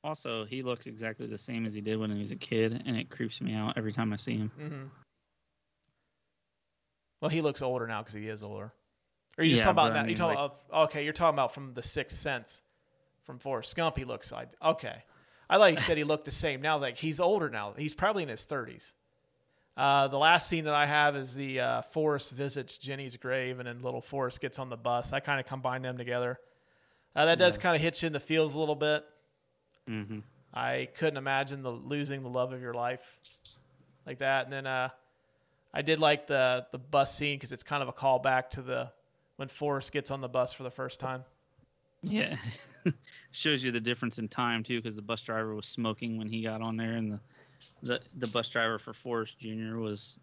[0.03, 2.97] Also, he looks exactly the same as he did when he was a kid, and
[2.97, 4.51] it creeps me out every time I see him.
[4.59, 4.85] Mm-hmm.
[7.21, 8.73] Well, he looks older now because he is older.
[9.37, 10.01] Or you just Yeah, talking about but I now?
[10.03, 11.05] You mean, talking like- about okay?
[11.05, 12.63] You're talking about from the Sixth Sense,
[13.25, 13.97] from Forrest Gump.
[13.97, 15.05] He looks like okay.
[15.49, 16.79] I thought you said he looked the same now.
[16.79, 17.75] Like he's older now.
[17.77, 18.95] He's probably in his thirties.
[19.77, 23.69] Uh, the last scene that I have is the uh, Forrest visits Jenny's grave, and
[23.69, 25.13] then little Forrest gets on the bus.
[25.13, 26.39] I kind of combine them together.
[27.15, 29.05] Uh, that does kind of hit you in the feels a little bit.
[29.91, 30.19] Mm-hmm.
[30.55, 33.19] I couldn't imagine the losing the love of your life
[34.07, 34.45] like that.
[34.45, 34.89] And then uh,
[35.73, 38.91] I did like the the bus scene because it's kind of a callback to the
[39.37, 41.25] when Forrest gets on the bus for the first time.
[42.03, 42.37] Yeah,
[43.33, 46.43] shows you the difference in time too, because the bus driver was smoking when he
[46.43, 47.21] got on there, and the
[47.83, 49.77] the, the bus driver for Forrest Jr.
[49.77, 50.19] was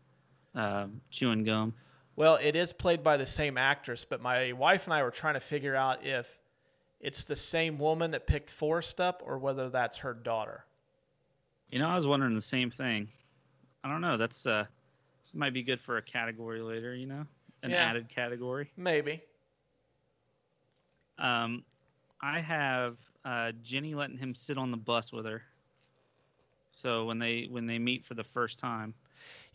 [0.55, 1.73] uh, chewing gum.
[2.15, 5.35] Well, it is played by the same actress, but my wife and I were trying
[5.35, 6.39] to figure out if
[6.99, 10.65] it's the same woman that picked Forrest up or whether that's her daughter.
[11.69, 13.09] You know, I was wondering the same thing.
[13.83, 14.17] I don't know.
[14.17, 14.65] That's uh,
[15.33, 16.95] might be good for a category later.
[16.95, 17.25] You know,
[17.63, 17.85] an Yeah.
[17.89, 18.71] added category.
[18.77, 19.21] Maybe.
[21.19, 21.63] Um,
[22.21, 25.43] I have uh, Jenny letting him sit on the bus with her.
[26.75, 28.93] So when they when they meet for the first time,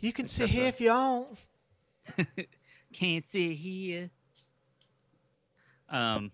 [0.01, 1.39] You can sit here if you want.
[2.93, 4.11] can't sit here.
[5.89, 6.31] Um,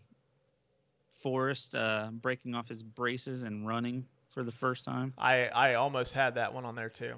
[1.29, 5.13] Forrest uh, breaking off his braces and running for the first time.
[5.19, 7.17] I, I almost had that one on there too.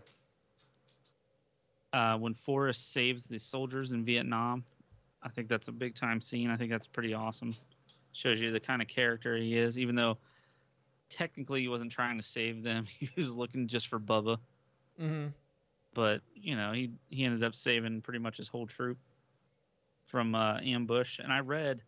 [1.93, 4.65] Uh, when Forrest saves the soldiers in Vietnam,
[5.23, 6.51] I think that's a big time scene.
[6.51, 7.55] I think that's pretty awesome.
[8.13, 10.19] Shows you the kind of character he is, even though
[11.09, 12.87] technically he wasn't trying to save them.
[12.99, 14.39] He was looking just for Bubba.
[15.01, 15.29] Mm-hmm.
[15.95, 18.99] but you know he he ended up saving pretty much his whole troop
[20.05, 21.21] from uh, ambush.
[21.21, 21.81] And I read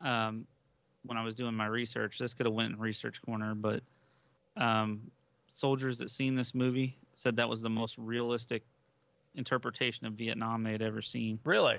[0.00, 0.46] um,
[1.04, 3.82] when I was doing my research, this could have went in research corner, but
[4.56, 5.00] um,
[5.48, 8.62] soldiers that seen this movie said that was the most realistic
[9.34, 11.38] interpretation of Vietnam they had ever seen.
[11.44, 11.78] Really?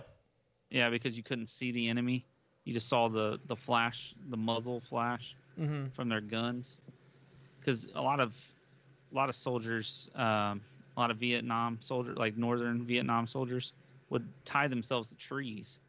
[0.70, 2.26] Yeah, because you couldn't see the enemy,
[2.64, 5.88] you just saw the the flash, the muzzle flash Mm-hmm.
[5.94, 6.78] from their guns
[7.60, 8.34] because a lot of
[9.12, 10.62] a lot of soldiers um,
[10.96, 13.74] a lot of vietnam soldiers like northern vietnam soldiers
[14.10, 15.80] would tie themselves to trees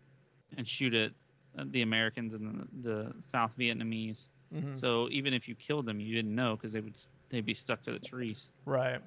[0.57, 1.13] and shoot at
[1.67, 4.71] the americans and the, the south vietnamese Mm-hmm.
[4.71, 6.97] so even if you killed them you didn't know because they would
[7.31, 9.01] they'd be stuck to the trees Right.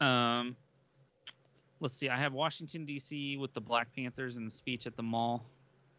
[0.00, 0.56] um
[1.80, 5.02] let's see i have washington d.c with the black panthers and the speech at the
[5.02, 5.44] mall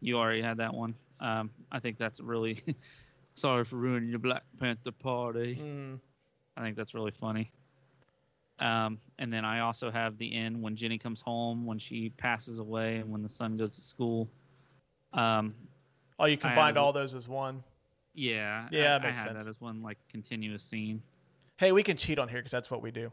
[0.00, 2.58] you already had that one um, i think that's really
[3.34, 5.94] sorry for ruining your black panther party Mm-hmm.
[6.56, 7.52] I think that's really funny.
[8.60, 12.58] Um, and then I also have the end when Jenny comes home, when she passes
[12.58, 14.28] away, and when the son goes to school.
[15.12, 15.54] Um,
[16.20, 17.62] Oh, you combined all those as one.
[18.12, 19.42] yeah, Yeah, I, that makes I sense.
[19.44, 21.00] that as one like continuous scene.
[21.58, 23.12] Hey, we can cheat on here because that's what we do.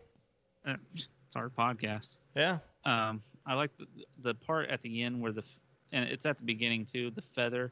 [0.65, 2.17] Uh, It's our podcast.
[2.35, 2.57] Yeah.
[2.83, 3.85] Um, I like the,
[4.23, 5.43] the part at the end where the
[5.91, 7.11] and it's at the beginning too.
[7.11, 7.71] The feather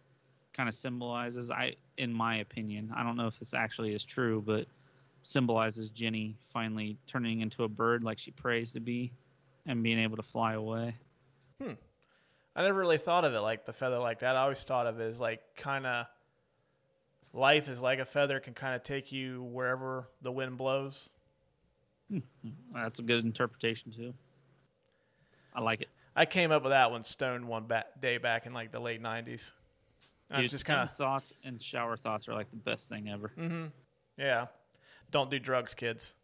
[0.54, 4.44] kind of symbolizes, I in my opinion, I don't know if this actually is true,
[4.46, 4.68] but
[5.24, 9.12] symbolizes Jenny finally turning into a bird like she prays to be,
[9.66, 10.96] and being able to fly away.
[11.62, 11.74] Hmm.
[12.56, 14.36] I never really thought of it like the feather like that.
[14.36, 16.06] I always thought of it as like kind of
[17.34, 21.10] life is like a feather can kind of take you wherever the wind blows.
[22.10, 22.20] Hmm.
[22.74, 24.14] That's a good interpretation too.
[25.54, 25.90] I like it.
[26.16, 29.02] I came up with that one stone one ba- day back in like the late
[29.02, 29.52] 90s.
[30.30, 33.32] I was just kind of, thoughts and shower thoughts are like the best thing ever.
[33.38, 33.66] Mm-hmm.
[34.18, 34.48] yeah.
[35.14, 36.16] Don't do drugs, kids.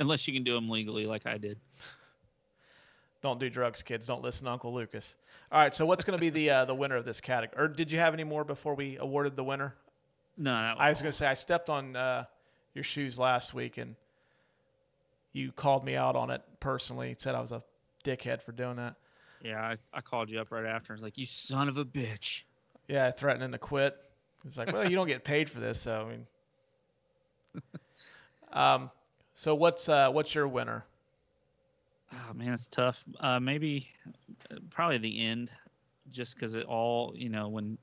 [0.00, 1.58] Unless you can do them legally, like I did.
[3.22, 4.06] Don't do drugs, kids.
[4.06, 5.16] Don't listen to Uncle Lucas.
[5.50, 7.64] All right, so what's going to be the uh, the winner of this category?
[7.64, 9.74] Or did you have any more before we awarded the winner?
[10.36, 12.24] No, that I was going to say I stepped on uh,
[12.74, 13.94] your shoes last week, and
[15.32, 17.14] you called me out on it personally.
[17.18, 17.62] Said I was a
[18.04, 18.96] dickhead for doing that.
[19.42, 20.92] Yeah, I, I called you up right after.
[20.92, 22.42] I was like, "You son of a bitch."
[22.88, 23.96] Yeah, threatening to quit.
[24.44, 26.26] It's like, well, you don't get paid for this, so I mean.
[28.52, 28.90] um,
[29.34, 30.84] so what's uh, what's your winner?
[32.12, 33.04] Oh man, it's tough.
[33.20, 33.88] Uh, maybe,
[34.50, 35.50] uh, probably the end,
[36.10, 37.76] just because it all you know when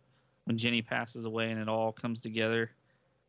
[0.45, 2.71] when Jenny passes away and it all comes together,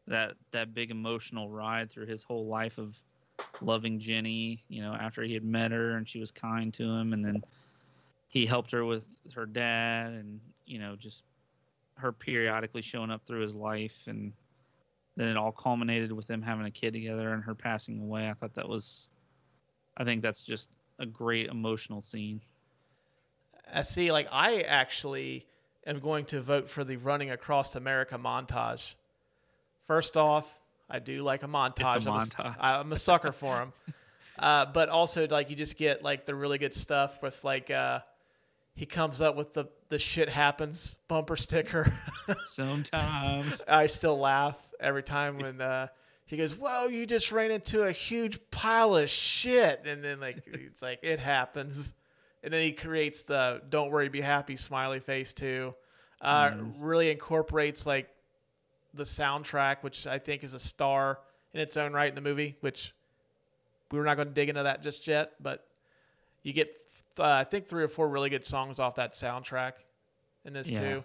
[0.06, 2.98] that that big emotional ride through his whole life of
[3.60, 4.64] loving Jenny.
[4.68, 7.42] You know, after he had met her and she was kind to him, and then
[8.28, 11.24] he helped her with her dad, and you know just
[11.96, 14.32] her periodically showing up through his life, and
[15.16, 18.28] then it all culminated with them having a kid together and her passing away.
[18.28, 19.08] I thought that was
[19.96, 22.40] I think that's just a great emotional scene.
[23.72, 24.12] I see.
[24.12, 25.46] Like I actually
[25.86, 28.94] am going to vote for the Running Across America montage.
[29.86, 32.06] First off, I do like a montage.
[32.06, 32.56] I'm a- montage.
[32.58, 33.72] I'm a sucker for them.
[34.36, 38.00] Uh, but also, like, you just get like the really good stuff with like uh,
[38.74, 41.92] he comes up with the the shit happens bumper sticker.
[42.46, 43.62] Sometimes.
[43.68, 45.86] I still laugh every time when uh,
[46.26, 50.42] he goes, "Whoa, you just ran into a huge pile of shit," and then like
[50.46, 51.92] it's like it happens,
[52.42, 55.74] and then he creates the "Don't worry, be happy" smiley face too.
[56.20, 58.08] Uh, Really incorporates like
[58.94, 61.18] the soundtrack, which I think is a star
[61.52, 62.56] in its own right in the movie.
[62.60, 62.92] Which
[63.92, 65.64] we were not going to dig into that just yet, but
[66.42, 66.74] you get
[67.18, 69.72] uh, I think three or four really good songs off that soundtrack
[70.44, 70.80] in this Yeah.
[70.80, 71.04] too.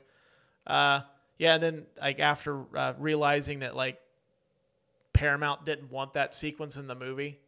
[0.68, 1.02] Uh,
[1.38, 4.00] yeah, and then like after uh, realizing that like
[5.14, 7.40] Paramount didn't want that sequence in the movie,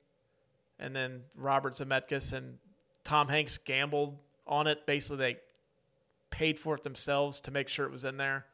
[0.80, 2.58] and then Robert Zemeckis and
[3.04, 4.86] Tom Hanks gambled on it.
[4.86, 5.38] Basically, they
[6.30, 8.45] paid for it themselves to make sure it was in there.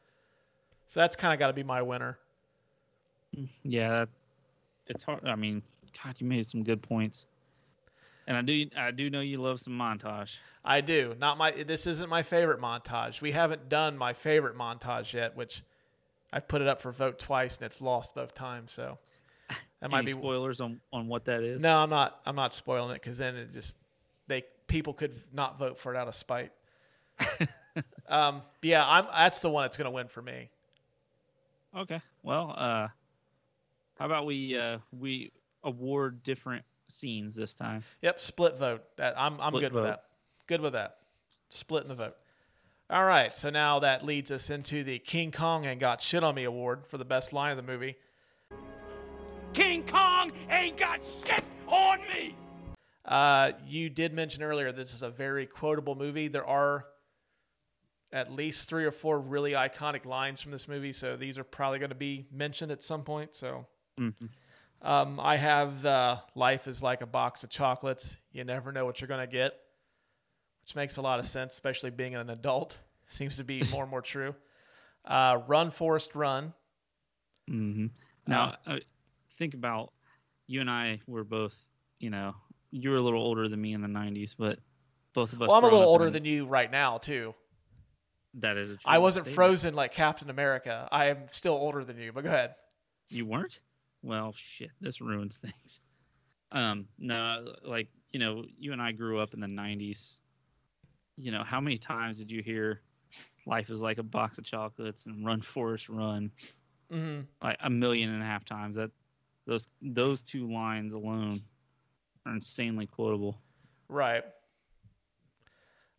[0.86, 2.18] So that's kind of got to be my winner.
[3.62, 4.06] Yeah,
[4.86, 5.26] it's hard.
[5.26, 5.62] I mean,
[6.02, 7.26] God, you made some good points.
[8.28, 10.36] And I do, I do know you love some montage.
[10.62, 11.14] I do.
[11.18, 11.50] Not my.
[11.50, 13.22] This isn't my favorite montage.
[13.22, 15.62] We haven't done my favorite montage yet, which
[16.30, 18.70] I've put it up for vote twice and it's lost both times.
[18.70, 18.98] So
[19.80, 20.12] that might be.
[20.12, 21.62] spoilers on on what that is?
[21.62, 22.20] No, I'm not.
[22.26, 23.78] I'm not spoiling it because then it just
[24.26, 26.52] they people could not vote for it out of spite.
[28.10, 29.06] um, yeah, I'm.
[29.06, 30.50] That's the one that's going to win for me.
[31.74, 32.02] Okay.
[32.22, 32.88] Well, uh,
[33.98, 35.32] how about we uh we
[35.64, 37.84] award different scenes this time?
[38.02, 38.82] Yep, split vote.
[38.96, 39.34] That I'm.
[39.40, 40.04] I'm Split good with that.
[40.46, 40.96] Good with that.
[41.50, 42.16] Splitting the vote.
[42.90, 46.34] All right, so now that leads us into the King Kong and Got Shit on
[46.34, 47.96] Me award for the best line of the movie.
[49.52, 52.34] King Kong ain't got shit on me!
[53.04, 56.28] Uh, you did mention earlier this is a very quotable movie.
[56.28, 56.86] There are
[58.10, 61.78] at least three or four really iconic lines from this movie, so these are probably
[61.78, 63.34] going to be mentioned at some point.
[63.34, 63.66] So,
[64.82, 68.16] um, I have uh, "Life is like a box of chocolates.
[68.32, 69.52] You never know what you're going to get,"
[70.62, 72.78] which makes a lot of sense, especially being an adult.
[73.08, 74.34] Seems to be more and more true.
[75.04, 76.52] Uh, "Run, Forrest, Run."
[77.50, 77.86] Mm-hmm.
[78.26, 78.78] Now, uh,
[79.38, 79.92] think about
[80.46, 81.56] you and I were both,
[81.98, 82.34] you know,
[82.70, 84.58] you were a little older than me in the '90s, but
[85.14, 85.48] both of us.
[85.48, 87.34] Well, I'm a little older in- than you right now too.
[88.34, 88.56] that.
[88.58, 89.34] Is a true I wasn't statement.
[89.36, 90.86] frozen like Captain America.
[90.92, 92.54] I am still older than you, but go ahead.
[93.08, 93.60] You weren't?
[94.02, 95.80] Well, shit, this ruins things.
[96.52, 100.22] Um, no, like, you know, you and I grew up in the 90s.
[101.16, 102.80] You know, how many times did you hear
[103.46, 106.30] life is like a box of chocolates and run Forrest Run?
[106.90, 108.76] hmm Like a million and a half times.
[108.76, 108.90] That
[109.46, 111.42] those those two lines alone
[112.26, 113.40] are insanely quotable.
[113.88, 114.24] Right.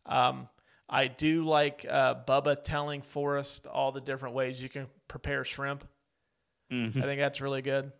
[0.06, 0.48] Um,
[0.88, 5.84] I do like uh, Bubba telling Forrest all the different ways you can prepare shrimp.
[6.70, 6.96] Mhm.
[6.96, 7.92] I think that's really good.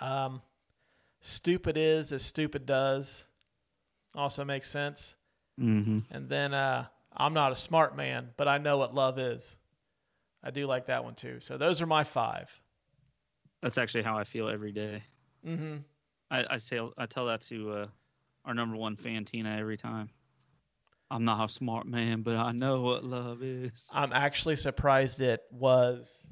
[0.00, 0.42] Um,
[1.20, 3.26] stupid is as stupid does.
[4.14, 5.16] Also makes sense.
[5.60, 6.00] Mm-hmm.
[6.10, 9.56] And then uh, I'm not a smart man, but I know what love is.
[10.42, 11.40] I do like that one too.
[11.40, 12.50] So those are my five.
[13.62, 15.02] That's actually how I feel every day.
[15.46, 15.76] Mm-hmm.
[16.30, 17.86] I, I tell I tell that to uh,
[18.44, 20.10] our number one fan Tina every time.
[21.10, 23.88] I'm not a smart man, but I know what love is.
[23.92, 26.26] I'm actually surprised it was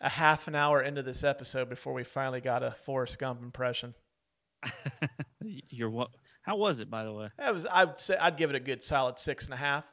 [0.00, 3.94] a half an hour into this episode before we finally got a Forrest Gump impression.
[5.42, 6.10] You're what?
[6.42, 7.28] How was it, by the way?
[7.38, 9.84] That was I'd say I'd give it a good solid six and a half.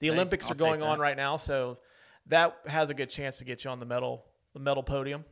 [0.00, 1.78] The Hey, Olympics I'll are going on right now, so
[2.26, 5.24] that has a good chance to get you on the medal the medal podium.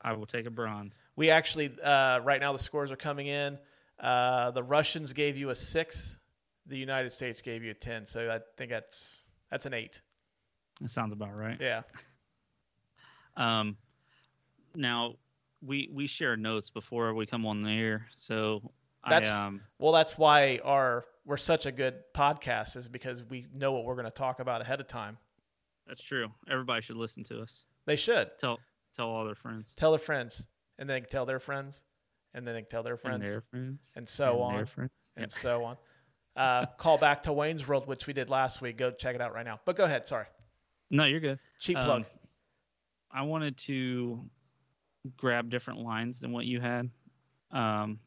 [0.00, 0.98] I will take a bronze.
[1.16, 3.58] We actually uh, right now the scores are coming in.
[3.98, 6.18] Uh, the Russians gave you a six.
[6.66, 8.06] The United States gave you a ten.
[8.06, 10.00] So I think that's that's an eight.
[10.80, 11.58] That sounds about right.
[11.60, 11.82] Yeah.
[13.36, 13.76] Um,
[14.74, 15.14] now
[15.62, 18.72] we we share notes before we come on the air, so
[19.08, 23.46] That's- I um Well, that's why our we're such a good podcast is because we
[23.52, 25.18] know what we're going to talk about ahead of time.
[25.86, 26.28] that's true.
[26.50, 27.64] Everybody should listen to us.
[27.86, 28.58] They should Tell
[28.94, 29.72] tell all their friends.
[29.76, 30.46] tell their friends,
[30.78, 31.82] and then they tell their friends,
[32.34, 33.92] and then they tell their And friends, their friends.
[33.96, 34.68] and so and on,
[35.16, 35.30] and Yep.
[35.32, 35.76] so on.
[36.36, 38.76] Uh, call back to Wayne's World, which we did last week.
[38.76, 39.60] Go check it out right now.
[39.64, 40.06] But go ahead.
[40.06, 40.26] Sorry,
[40.90, 41.38] No, you're good.
[41.58, 42.06] cheap Um, plug.
[43.10, 44.22] I wanted to
[45.16, 46.90] grab different lines than what you had.
[47.50, 47.98] Um,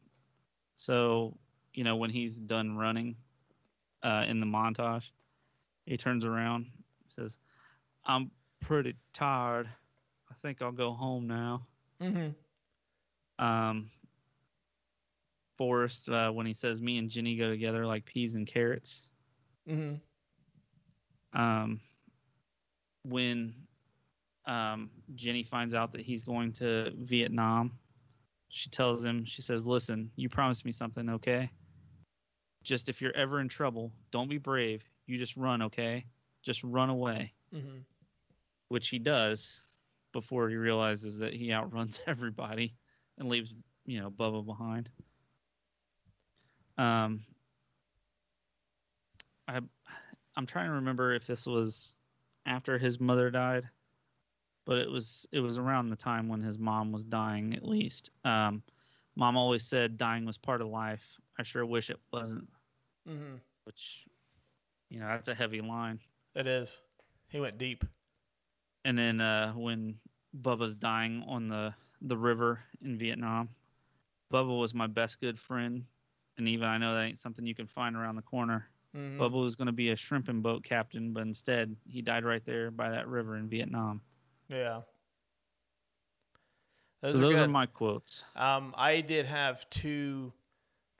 [0.76, 1.36] so
[1.74, 3.16] you know when he's done running
[4.02, 5.10] uh, in the montage,
[5.86, 6.66] he turns around,
[7.08, 7.38] says,
[8.04, 8.30] "I'm
[8.60, 9.68] pretty tired.
[10.30, 11.66] I think I'll go home now."
[12.00, 13.44] Mm-hmm.
[13.44, 13.90] Um,
[15.56, 19.08] Forrest, uh, when he says, "Me and Jenny go together like peas and carrots."
[19.68, 19.94] Mm-hmm.
[21.40, 21.80] Um,
[23.04, 23.54] when
[24.46, 27.78] um, Jenny finds out that he's going to Vietnam,
[28.48, 31.50] she tells him, she says, "Listen, you promised me something, okay?
[32.62, 34.84] Just if you're ever in trouble, don't be brave.
[35.06, 36.04] You just run, okay?
[36.42, 37.78] Just run away." Mm-hmm.
[38.68, 39.62] Which he does
[40.12, 42.74] before he realizes that he outruns everybody
[43.18, 43.54] and leaves,
[43.86, 44.90] you know, Bubba behind.
[46.76, 47.24] Um,
[49.48, 49.60] I,
[50.36, 51.94] I'm trying to remember if this was
[52.44, 53.68] after his mother died,
[54.64, 58.10] but it was it was around the time when his mom was dying at least.
[58.24, 58.62] Um,
[59.16, 61.04] mom always said dying was part of life.
[61.38, 62.48] I sure wish it wasn't.
[63.08, 63.36] Mm-hmm.
[63.64, 64.06] Which,
[64.90, 66.00] you know, that's a heavy line.
[66.34, 66.82] It is.
[67.28, 67.84] He went deep.
[68.84, 69.94] And then uh, when
[70.42, 73.48] Bubba's dying on the the river in Vietnam,
[74.32, 75.84] Bubba was my best good friend,
[76.36, 78.68] and even I know that ain't something you can find around the corner.
[78.96, 79.18] Mhm.
[79.18, 82.70] Bubba was going to be a shrimping boat captain, but instead he died right there
[82.70, 84.00] by that river in Vietnam.
[84.48, 84.82] Yeah.
[87.04, 88.22] so those are my quotes.
[88.36, 90.32] Um, I did have two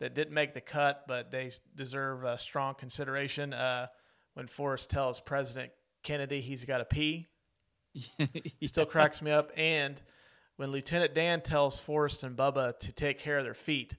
[0.01, 3.53] that didn't make the cut, but they deserve uh, strong consideration.
[3.53, 3.87] Uh,
[4.35, 5.71] when Forrest tells President
[6.03, 7.29] Kennedy he's got to pee,
[7.93, 9.53] he still cracks me up.
[9.57, 10.01] And
[10.57, 13.97] when Lieutenant Dan tells Forrest and Bubba to take care of their feet,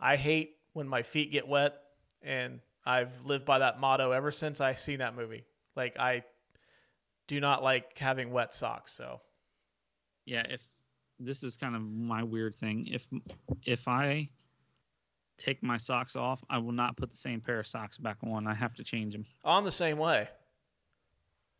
[0.00, 1.74] I hate when my feet get wet,
[2.22, 5.44] and I've lived by that motto ever since I seen that movie.
[5.76, 6.24] Like I
[7.26, 8.92] do not like having wet socks.
[8.92, 9.20] So
[10.24, 10.66] yeah, if
[11.18, 13.06] this is kind of my weird thing, if
[13.64, 14.28] if I
[15.38, 18.46] take my socks off, I will not put the same pair of socks back on.
[18.46, 19.26] I have to change them.
[19.44, 20.28] I'm the same way.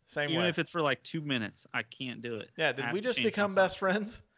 [0.06, 0.32] Same way.
[0.32, 0.48] Even way.
[0.48, 2.50] if it's for like two minutes, I can't do it.
[2.56, 4.22] yeah, did we just become best friends?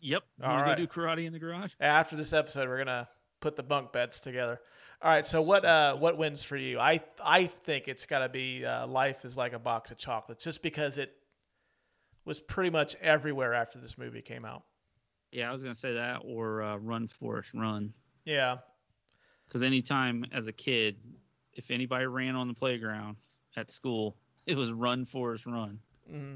[0.00, 0.22] Yep.
[0.38, 0.76] You All right.
[0.76, 1.72] go do karate in the garage?
[1.80, 3.08] After this episode, we're gonna
[3.40, 4.60] put the bunk beds together.
[5.02, 5.26] All right.
[5.26, 6.78] So what uh, what wins for you?
[6.78, 10.44] I I think it's got to be uh, Life is like a box of chocolates,
[10.44, 11.12] just because it
[12.24, 14.62] was pretty much everywhere after this movie came out.
[15.32, 17.92] Yeah, I was gonna say that or uh, Run Forrest Run.
[18.24, 18.58] Yeah.
[19.46, 20.96] Because anytime as a kid,
[21.52, 23.16] if anybody ran on the playground
[23.56, 25.78] at school, it was Run Forrest Run.
[26.08, 26.34] hmm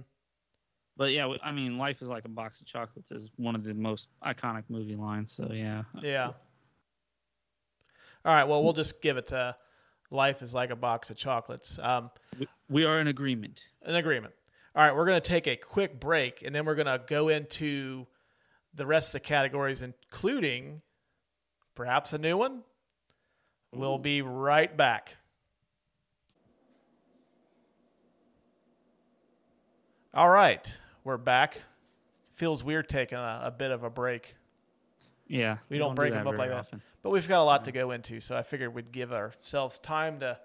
[0.96, 3.74] But yeah, I mean, life is like a box of chocolates is one of the
[3.74, 5.30] most iconic movie lines.
[5.30, 6.32] So yeah, Yeah.
[8.26, 8.44] All right.
[8.44, 9.56] Well, we'll just give it to
[10.10, 11.78] Life is like a box of chocolates.
[11.80, 12.10] Um,
[12.68, 13.64] we, are in agreement.
[13.82, 14.34] an agreement.
[14.74, 17.28] All right, we're going to take a quick break and then we're going to go
[17.28, 18.06] into
[18.74, 20.82] the rest of the categories, including
[21.74, 22.62] perhaps a new one.
[23.72, 25.16] We'll be right back.
[30.14, 31.62] All right, we're back.
[32.36, 34.34] Feels weird taking a, a bit of a break,
[35.28, 36.80] Yeah, We don't do break that them up very like that.
[37.02, 40.20] but we've got a lot to go into, so I figured we'd give ourselves time
[40.20, 40.38] to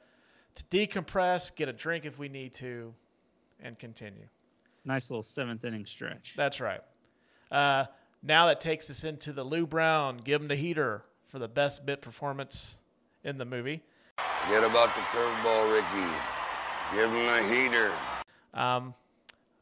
[0.56, 2.94] to decompress, get a drink if we need to,
[3.62, 4.28] and continue.
[4.84, 6.34] Nice little seventh inning stretch.
[6.36, 6.82] That's right.
[7.52, 7.86] Uh,
[8.24, 10.18] now that takes us into the Lou Brown.
[10.18, 12.76] Give him the heater for the best bit performance
[13.24, 13.82] in the movie.
[14.46, 16.12] Forget about the curveball, Ricky.
[16.94, 17.92] Give him the heater.
[18.54, 18.94] Um,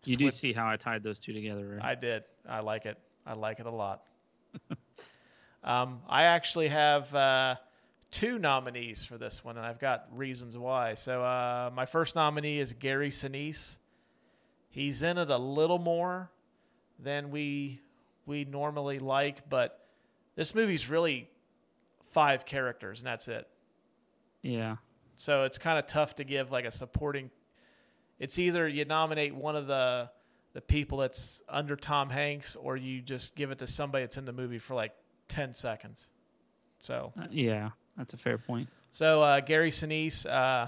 [0.06, 1.84] You do see how I tied those two together, right?
[1.92, 2.24] I did.
[2.48, 2.98] I like it.
[3.28, 4.04] I like it a lot.
[5.64, 7.56] um, I actually have uh,
[8.12, 10.94] two nominees for this one, and I've got reasons why.
[10.94, 13.78] So uh, my first nominee is Gary Sinise.
[14.70, 16.30] He's in it a little more
[17.00, 17.80] than we
[18.26, 19.86] we normally like, but
[20.36, 21.28] this movie's really
[22.12, 23.48] five characters, and that's it.
[24.44, 24.78] yeah,
[25.18, 27.32] So it's kind of tough to give like a supporting.
[28.20, 30.10] It's either you nominate one of the
[30.54, 34.26] the people that's under Tom Hanks, or you just give it to somebody that's in
[34.26, 34.94] the movie for like
[35.30, 36.10] ten seconds.
[36.80, 38.68] So Uh, yeah, that's a fair point.
[38.92, 40.68] so uh, Gary Sinise uh,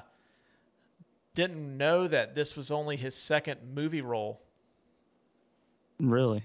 [1.36, 4.42] didn't know that this was only his second movie role.
[6.00, 6.44] Really?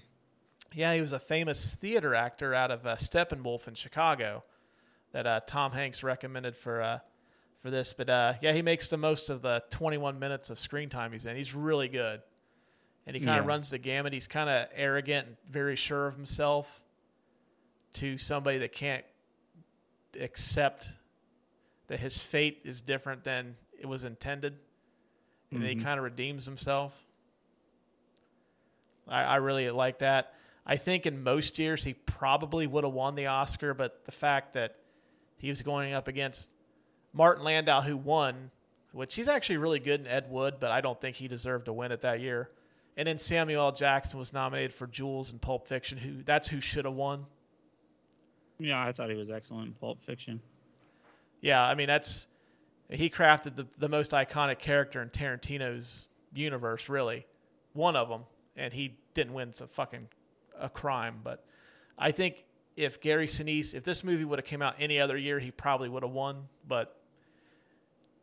[0.73, 4.43] Yeah, he was a famous theater actor out of uh, Steppenwolf in Chicago
[5.13, 6.99] that uh, Tom Hanks recommended for uh,
[7.61, 7.93] for this.
[7.93, 11.25] But uh, yeah, he makes the most of the 21 minutes of screen time he's
[11.25, 11.35] in.
[11.35, 12.21] He's really good,
[13.05, 13.49] and he kind of Yeah.
[13.49, 14.13] runs the gamut.
[14.13, 16.83] He's kind of arrogant and very sure of himself
[17.97, 19.03] to somebody that can't
[20.19, 20.87] accept
[21.87, 24.57] that his fate is different than it was intended,
[25.51, 25.85] and then he mm-hmm.
[25.85, 27.05] kind of redeems himself.
[29.07, 30.33] I, I really like that.
[30.65, 34.53] I think in most years he probably would have won the Oscar, but the fact
[34.53, 34.75] that
[35.37, 36.49] he was going up against
[37.13, 38.51] Martin Landau, who won,
[38.91, 41.73] which he's actually really good in Ed Wood, but I don't think he deserved to
[41.73, 42.49] win it that year.
[42.97, 43.71] And then Samuel L.
[43.71, 47.27] Jackson was nominated for Jules in Pulp Fiction, who that's who should have won.
[48.59, 50.41] Yeah, I thought he was excellent in Pulp Fiction.
[51.41, 52.27] Yeah, I mean that's
[52.89, 57.25] he crafted the the most iconic character in Tarantino's universe, really.
[57.73, 58.23] one of them,
[58.55, 59.49] and he didn't win.
[59.49, 60.07] It's a fucking
[60.59, 61.19] a crime.
[61.23, 61.45] But
[61.97, 62.43] I think
[62.75, 65.89] if Gary Sinise, if this movie would have came out any other year, he probably
[65.89, 66.47] would have won.
[66.67, 66.95] But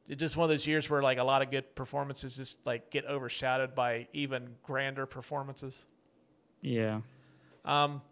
[0.09, 2.91] it's just one of those years where like a lot of good performances just like
[2.91, 5.87] get overshadowed by even grander performances.
[6.61, 7.01] Yeah.
[7.65, 8.03] Um,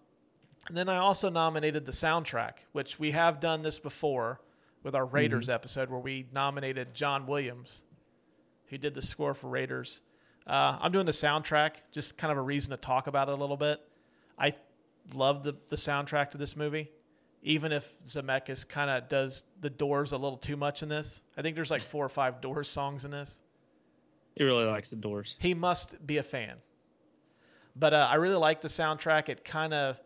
[0.69, 4.41] and then I also nominated the soundtrack, which we have done this before
[4.83, 7.85] with our Raiders episode, where we nominated John Williams,
[8.67, 10.01] who did the score for Raiders.
[10.47, 13.37] Uh, I'm doing the soundtrack, just kind of a reason to talk about it a
[13.37, 13.81] little bit.
[14.39, 14.55] I
[15.15, 16.91] love the, the soundtrack to this movie,
[17.43, 21.21] even if Zemeckis kind of does the Doors a little too much in this.
[21.37, 23.41] I think there's like four or five Doors songs in this.
[24.35, 25.37] He really likes the Doors.
[25.39, 26.57] He must be a fan.
[27.77, 29.29] But uh, I really like the soundtrack.
[29.29, 30.01] It kind of,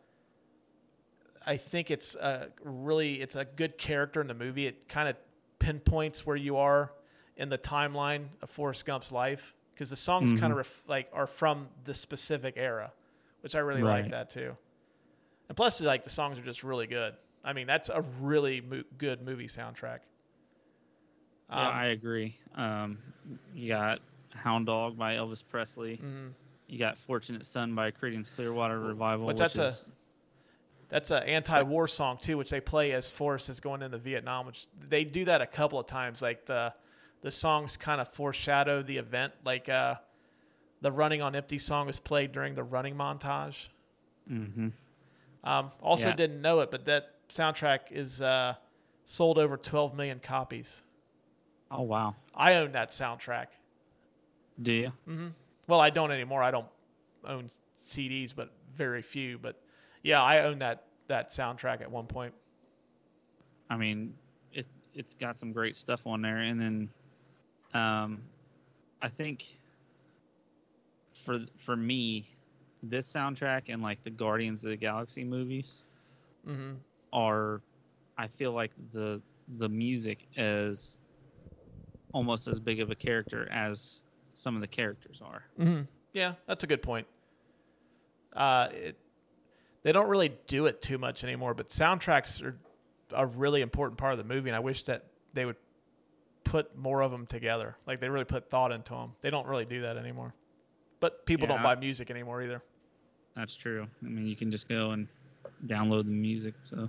[1.46, 4.66] I think it's a really, it's a good character in the movie.
[4.66, 5.16] It kind of
[5.58, 6.92] pinpoints where you are
[7.36, 11.26] in the timeline of Forrest Gump's life because the songs kind of ref- like are
[11.26, 12.92] from the specific era,
[13.42, 14.56] which I really like that too.
[15.48, 17.14] And plus, like the songs are just really good.
[17.44, 20.00] I mean, that's a really mo- good movie soundtrack.
[21.50, 22.36] yeah, Um, I agree.
[22.56, 22.98] Um,
[23.54, 25.98] you got Hound Dog by Elvis Presley.
[26.02, 26.32] mhm.
[26.68, 29.88] You got Fortunate Son by Creedence Clearwater Revival, Which which, that's a- is
[30.96, 34.46] That's an anti-war song too, which they play as Forrest is going into Vietnam.
[34.46, 36.22] Which they do that a couple of times.
[36.22, 36.72] Like the
[37.20, 39.34] the songs kind of foreshadow the event.
[39.44, 39.96] Like uh,
[40.80, 43.68] the "Running on Empty" song was played during the running montage.
[44.26, 44.68] hmm
[45.44, 46.16] Um, also, Yeah.
[46.16, 48.54] didn't know it, but that soundtrack is uh,
[49.04, 50.82] sold over 12 million copies.
[51.70, 52.16] Oh wow.
[52.34, 53.48] I own that soundtrack.
[54.62, 54.92] Do you?
[55.66, 56.42] Well, I don't anymore.
[56.42, 56.68] I don't
[57.26, 57.50] own
[57.84, 59.36] CDs, but very few.
[59.36, 59.60] But
[60.06, 62.32] yeah, I own that that soundtrack at one point.
[63.68, 64.14] I mean,
[64.52, 66.88] it it's got some great stuff on there, and then,
[67.74, 68.22] um,
[69.02, 69.44] I think
[71.12, 72.30] for for me,
[72.84, 75.82] this soundtrack and like the Guardians of the Galaxy movies
[76.44, 76.74] hmm
[77.12, 77.60] are,
[78.16, 79.20] I feel like the
[79.58, 80.98] the music is
[82.12, 84.02] almost as big of a character as
[84.34, 85.42] some of the characters are.
[85.56, 85.80] hmm
[86.12, 87.08] Yeah, that's a good point.
[88.32, 88.96] Uh, it,
[89.86, 92.56] they don't really do it too much anymore, but soundtracks are
[93.14, 95.54] a really important part of the movie, and I wish that they would
[96.42, 97.76] put more of them together.
[97.86, 99.12] Like they really put thought into them.
[99.20, 100.34] They don't really do that anymore.
[100.98, 102.64] But people don't buy music anymore either.
[103.36, 103.86] That's true.
[104.04, 105.06] I mean, you can just go and
[105.66, 106.54] download the music.
[106.62, 106.88] So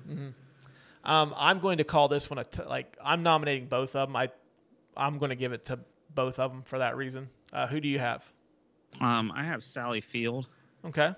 [1.04, 4.16] Um, I'm going to call this one a t- like I'm nominating both of them.
[4.16, 4.32] I
[4.96, 5.78] I'm going to give it to
[6.16, 7.30] both of them for that reason.
[7.54, 8.26] Uh, who do you have?
[9.02, 10.48] um, I have Sally Field.
[10.84, 11.14] Okay.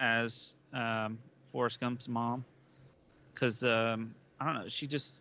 [0.00, 1.18] as um,
[1.52, 2.44] Forrest Gump's mom,
[3.34, 5.18] because um, I don't know, she just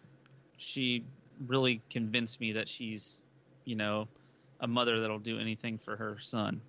[0.58, 1.04] she
[1.48, 3.22] really convinced me that she's,
[3.66, 4.08] you know,
[4.60, 6.62] a mother that'll do anything for her son.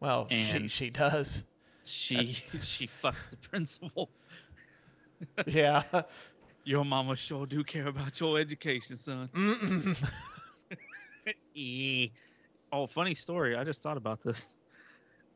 [0.00, 1.44] Well, she And- she does.
[1.84, 4.10] She she fucks the principal.
[5.46, 5.82] yeah.
[6.64, 9.30] Your mama sure do care about your education, son.
[11.56, 12.08] Eh.
[12.72, 13.56] Oh, funny story.
[13.56, 14.46] I just thought about this.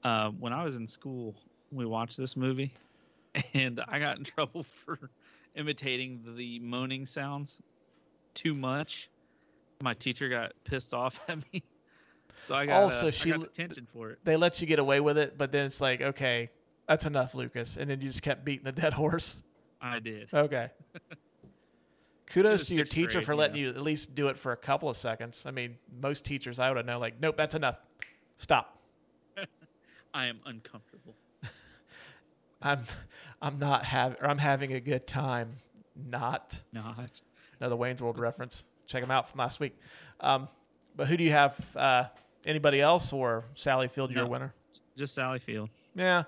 [0.04, 1.34] Uh, when I was in school,
[1.72, 2.72] we watched this movie,
[3.54, 5.10] and I got in trouble for
[5.56, 7.60] imitating the moaning sounds
[8.34, 9.10] too much.
[9.82, 11.62] My teacher got pissed off at me,
[12.46, 14.18] so I got Also, uh, she got detention for it.
[14.24, 16.50] they let you get away with it, but then it's like, okay,
[16.86, 17.76] that's enough, Lucas.
[17.76, 19.42] And then you just kept beating the dead horse.
[19.80, 20.28] I did.
[20.32, 20.70] Okay.
[22.26, 23.68] Kudos to your teacher grade, for letting know.
[23.68, 25.44] you at least do it for a couple of seconds.
[25.44, 27.76] I mean, most teachers I would have known, like, nope, that's enough.
[28.36, 28.78] Stop.
[30.14, 31.14] I am uncomfortable.
[32.62, 32.84] I'm,
[33.40, 35.56] I'm not having, or I'm having a good time.
[35.94, 37.20] Not Not.
[37.60, 38.64] another Wayne's World reference.
[38.86, 39.76] Check them out from last week.
[40.20, 40.48] Um,
[40.96, 41.54] but who do you have?
[41.76, 42.04] Uh,
[42.46, 44.30] anybody else or Sally Field, your No.
[44.30, 44.54] winner?
[44.96, 45.68] Just Sally Field.
[45.94, 46.24] Yeah,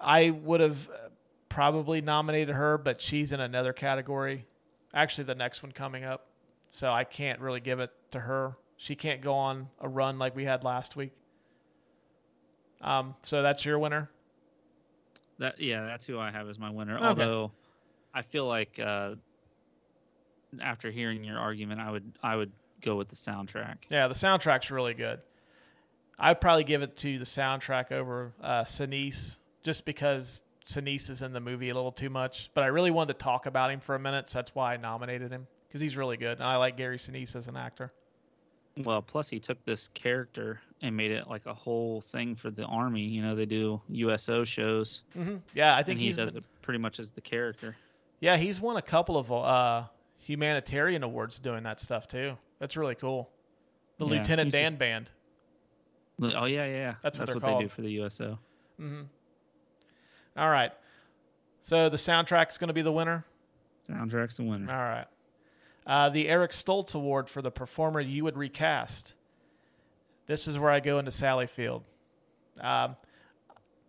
[0.00, 1.08] I would have uh,
[1.48, 4.46] probably nominated her, but she's in another category.
[4.94, 6.26] Actually, the next one coming up,
[6.70, 8.56] so I can't really give it to her.
[8.78, 11.12] She can't go on a run like we had last week.
[12.80, 14.10] Um, so that's your winner.
[15.38, 16.96] That yeah, that's who I have as my winner.
[16.96, 17.06] Okay.
[17.06, 17.52] Although
[18.12, 19.14] I feel like uh,
[20.60, 23.76] after hearing your argument, I would I would go with the soundtrack.
[23.90, 25.20] Yeah, the soundtrack's really good.
[26.18, 31.32] I'd probably give it to the soundtrack over uh, Sinise, just because Sinise is in
[31.32, 32.50] the movie a little too much.
[32.54, 34.76] But I really wanted to talk about him for a minute, so that's why I
[34.76, 37.92] nominated him because he's really good, and I like Gary Sinise as an actor.
[38.84, 42.64] Well, plus he took this character and made it like a whole thing for the
[42.64, 43.02] army.
[43.02, 45.02] You know, they do USO shows,
[45.54, 47.76] Yeah, I think he he's does been- it pretty much as the character.
[48.20, 49.84] Yeah, he's won a couple of uh,
[50.18, 52.36] humanitarian awards doing that stuff too.
[52.58, 53.30] That's really cool.
[53.98, 55.10] The Yeah, Lieutenant Dan just- Band.
[56.20, 56.94] Oh yeah, yeah, yeah.
[57.02, 58.38] That's what they're they do for the USO.
[60.36, 60.72] All right.
[61.62, 63.24] So the soundtrack's going to be the winner.
[63.88, 64.70] Soundtrack's the winner.
[64.72, 65.06] All right.
[65.88, 69.14] Uh, the Eric Stoltz Award for the performer you would recast.
[70.26, 71.82] This is where I go into Sally Field.
[72.60, 72.96] Um,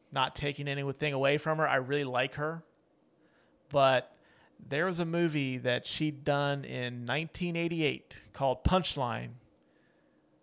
[0.10, 1.68] not taking anything away from her.
[1.68, 2.64] I really like her.
[3.70, 4.16] But
[4.66, 9.32] there was a movie that she'd done in 1988 called Punchline,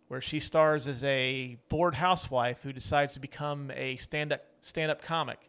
[0.09, 5.49] where she stars as a bored housewife who decides to become a stand-up stand-up comic.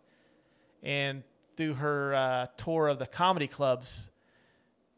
[0.81, 1.23] And
[1.57, 4.09] through her uh, tour of the comedy clubs,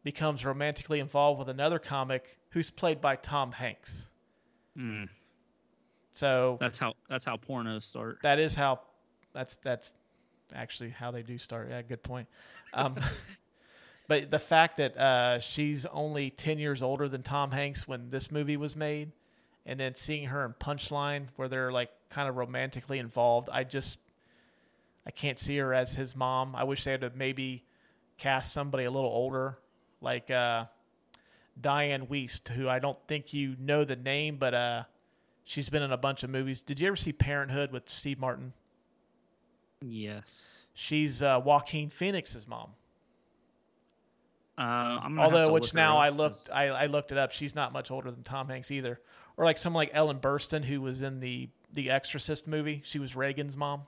[0.10, 4.10] becomes romantically involved with another comic who's played by Tom Hanks.
[4.76, 5.08] Mm.
[6.12, 8.18] So That's how that's how pornos start.
[8.24, 8.80] that is how
[9.34, 9.94] that's that's
[10.52, 11.68] actually how they do start.
[11.70, 12.28] Yeah, good point.
[12.74, 12.96] Um,
[14.08, 18.32] but the fact that uh, she's only ten years older than Tom Hanks when this
[18.32, 19.12] movie was made,
[19.64, 24.00] and then seeing her in Punchline where they're like kind of romantically involved, I just
[25.06, 26.56] I can't see her as his mom.
[26.56, 27.64] I wish they had maybe
[28.18, 29.60] cast somebody a little older,
[30.02, 30.66] like uh,
[31.60, 34.84] Dianne Wiest, who I don't think you know the name, but uh,
[35.44, 36.62] she's been in a bunch of movies.
[36.62, 38.54] Did you ever see Parenthood with Steve Martin?
[39.82, 40.50] Yes.
[40.74, 42.72] She's uh, Joaquin Phoenix's mom.
[44.58, 47.32] Uh, I'm gonna have Although, which now I looked, I, I looked it up.
[47.32, 49.00] She's not much older than Tom Hanks either.
[49.38, 52.82] Or like someone like Ellen Burstyn, who was in the the Exorcist movie.
[52.84, 53.84] She was Regan's mom.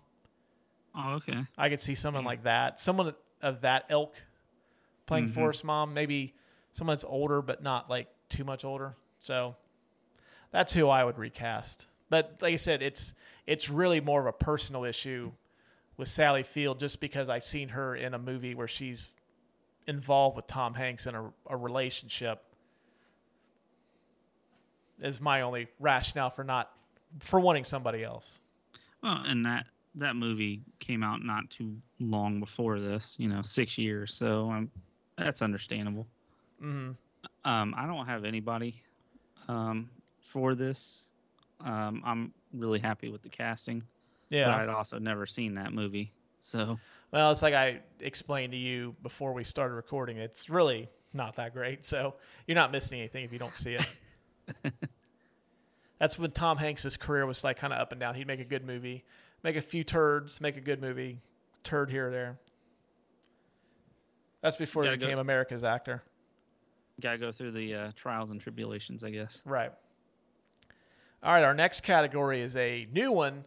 [0.96, 1.46] Oh, okay.
[1.58, 4.16] I could see someone like that, someone of that ilk,
[5.12, 5.34] playing Mhm.
[5.34, 5.94] Forrest mom.
[5.94, 6.34] Maybe
[6.72, 8.96] someone that's older, but not like too much older.
[9.20, 9.56] So
[10.52, 11.88] that's who I would recast.
[12.10, 13.14] But like I said, it's
[13.46, 15.32] it's really more of a personal issue
[15.98, 19.14] with Sally Field, just because I've seen her in a movie where she's
[19.88, 22.44] involved with Tom Hanks in a, a relationship.
[25.02, 26.72] Is my only rationale for not
[27.20, 28.40] for wanting somebody else.
[29.04, 33.16] Well, and that that movie came out not too long before this.
[33.18, 34.14] You know, six years.
[34.14, 34.72] So um,
[35.18, 36.08] that's understandable.
[36.60, 36.92] hmm
[37.46, 38.82] Um, I don't have anybody
[39.48, 39.90] um,
[40.22, 41.10] for this.
[41.64, 43.84] Um, I'm really happy with the casting.
[44.30, 44.46] Yeah.
[44.46, 46.12] But I'd also never seen that movie.
[46.40, 46.80] So
[47.12, 50.18] Well, it's like I explained to you before we started recording.
[50.18, 51.86] It's really not that great.
[51.86, 52.16] So
[52.48, 54.74] you're not missing anything if you don't see it.
[56.00, 58.16] That's when Tom Hanks' career was like kind of up and down.
[58.16, 59.04] He'd make a good movie,
[59.44, 61.20] make a few turds, make a good movie,
[61.64, 62.40] turd here or there.
[64.42, 66.02] That's before he Gotta go- became America's actor.
[67.00, 69.42] gotta go through the uh, trials and tribulations, I guess.
[69.46, 69.72] Right.
[71.24, 73.44] All right, our next category is a new one.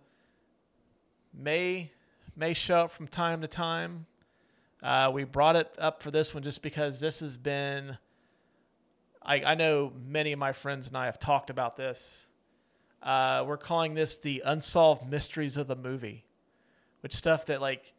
[1.33, 1.91] May
[2.37, 4.07] may show up from time to time.
[4.83, 7.97] Uh, we brought it up for this one just because this has been.
[9.23, 12.27] I, I know many of my friends and I have talked about this.
[13.03, 16.25] Uh, we're calling this the unsolved mysteries of the movie,
[17.01, 17.94] which stuff that like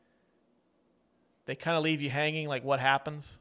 [1.45, 3.39] they kind of leave you hanging, like what happens.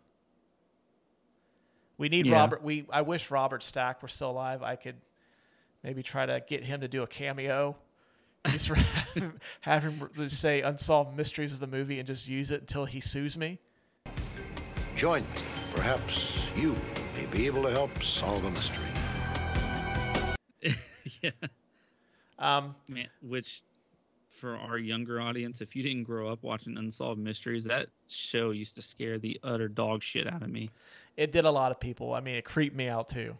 [1.96, 2.34] We need Yeah.
[2.34, 2.62] Robert.
[2.62, 4.62] We I wish Robert Stack were still alive.
[4.62, 4.96] I could
[5.82, 7.76] maybe try to get him to do a cameo.
[8.48, 9.32] Just have,
[9.62, 13.00] have him just say unsolved mysteries of the movie and just use it until he
[13.00, 13.58] sues me.
[14.96, 15.28] Join me.
[15.74, 16.74] Perhaps you
[17.16, 18.84] may be able to help solve a mystery.
[21.22, 21.30] yeah.
[22.38, 23.62] Um, Man, which
[24.34, 28.74] for our younger audience, if you didn't grow up watching Unsolved Mysteries, that show used
[28.76, 30.70] to scare the utter dog shit out of me.
[31.16, 32.12] it did a lot of people.
[32.12, 33.36] I mean, it creeped me out too.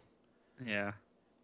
[0.65, 0.93] Yeah.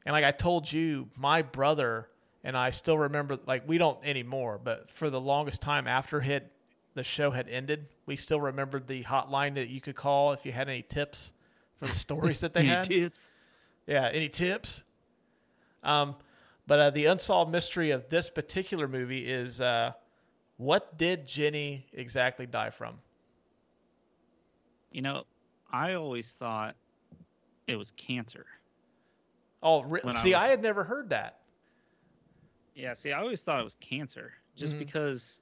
[0.05, 2.07] And like I told you, my brother
[2.43, 3.37] and I still remember.
[3.45, 6.51] Like we don't anymore, but for the longest time after hit
[6.95, 10.51] the show had ended, we still remembered the hotline that you could call if you
[10.51, 11.31] had any tips
[11.79, 12.83] for the stories that they Any had.
[12.85, 13.29] tips?
[13.87, 14.83] Yeah, any tips?
[15.83, 16.15] Um,
[16.67, 19.91] but uh, the unsolved mystery of this particular movie is uh,
[20.57, 22.99] what did Jenny exactly die from?
[24.91, 25.23] You know,
[25.71, 26.75] I always thought
[27.67, 28.45] it was cancer.
[29.63, 31.39] Oh, re- When I see, was- I had never heard that.
[32.75, 34.79] Yeah, see, I always thought it was cancer just Mhm.
[34.79, 35.41] because,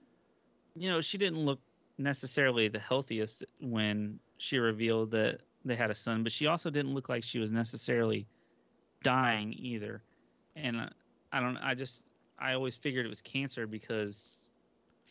[0.76, 1.60] you know, she didn't look
[1.98, 6.94] necessarily the healthiest when she revealed that they had a son, but she also didn't
[6.94, 8.26] look like she was necessarily
[9.04, 10.02] dying either.
[10.56, 10.90] And uh,
[11.32, 12.04] I don't, I just,
[12.38, 14.50] I always figured it was cancer because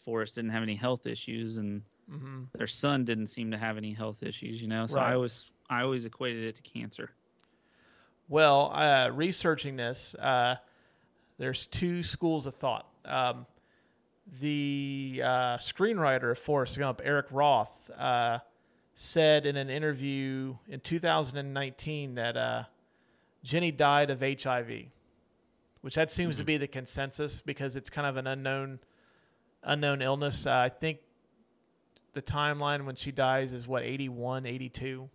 [0.05, 3.93] Forrest didn't have any health issues and hmm their son didn't seem to have any
[3.93, 4.87] health issues, you know?
[4.87, 5.11] So Right.
[5.11, 7.11] I always, I always equated it to cancer.
[8.29, 10.57] Well, uh, researching this, uh,
[11.39, 12.87] there's two schools of thought.
[13.05, 13.47] Um,
[14.41, 18.39] the uh, screenwriter of Forrest Gump, Eric Roth, uh,
[18.95, 22.64] said in an interview in 2019 that uh,
[23.43, 24.87] Jenny died of HIV.
[25.81, 28.79] Which that seems to be the consensus because it's kind of an unknown
[29.62, 30.47] unknown illness.
[30.47, 30.99] Uh, I think
[32.14, 35.09] the timeline when she dies is what 81, 82.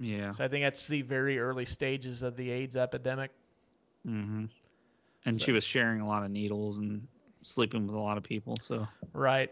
[0.00, 0.32] Yeah.
[0.32, 3.30] So I think that's the very early stages of the AIDS epidemic.
[4.04, 4.46] hmm
[5.24, 7.06] And So- she was sharing a lot of needles and
[7.42, 8.56] sleeping with a lot of people.
[8.60, 9.50] So Right.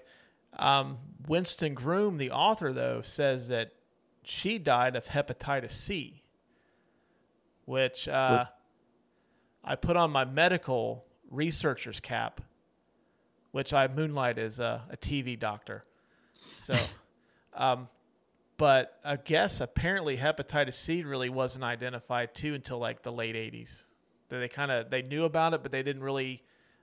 [0.59, 3.73] Um, Winston Groom, the author, though, says that
[4.23, 6.23] she died of hepatitis C,
[7.65, 8.47] which uh,
[9.67, 12.41] I put on my medical researcher's cap,
[13.51, 15.85] which I moonlight as a, a TV doctor.
[16.55, 16.75] So,
[17.55, 17.89] um,
[18.57, 23.83] but I guess apparently hepatitis C really wasn't identified too until like the late '80s.
[24.29, 26.43] That they kind of they knew about it, but they didn't really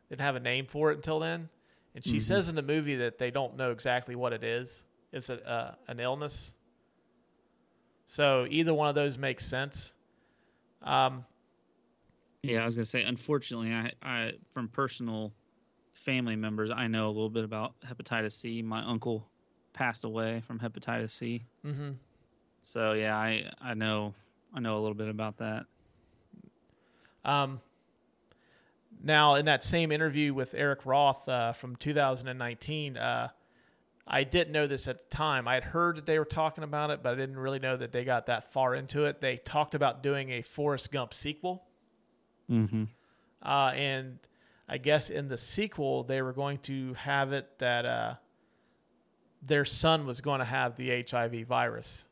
[0.10, 1.50] didn't have a name for it until then.
[1.96, 4.84] And she says in the movie that they don't know exactly what it is.
[5.12, 6.54] It's a, uh, an illness.
[8.08, 9.94] So either one of those makes sense.
[10.82, 11.26] Um,
[12.44, 13.04] yeah, I was gonna say.
[13.04, 15.34] Unfortunately, I, I from personal
[15.94, 18.62] family members, I know a little bit about hepatitis C.
[18.62, 19.28] My uncle
[19.72, 21.44] passed away from hepatitis C.
[21.66, 21.96] mhm.
[22.62, 24.14] So yeah, I I know
[24.54, 25.66] I know a little bit about that.
[27.26, 27.62] Um,
[29.02, 33.30] now, in that same interview with Eric Roth uh, from 2019, uh,
[34.06, 35.48] I didn't know this at the time.
[35.48, 37.92] I had heard that they were talking about it, but I didn't really know that
[37.94, 39.22] they got that far into it.
[39.22, 41.64] They talked about doing a Forrest Gump sequel.
[42.54, 42.84] Mm-hmm.
[43.42, 44.20] Uh, and
[44.70, 48.14] I guess in the sequel, they were going to have it that uh,
[49.42, 52.08] their son was going to have the HIV virus.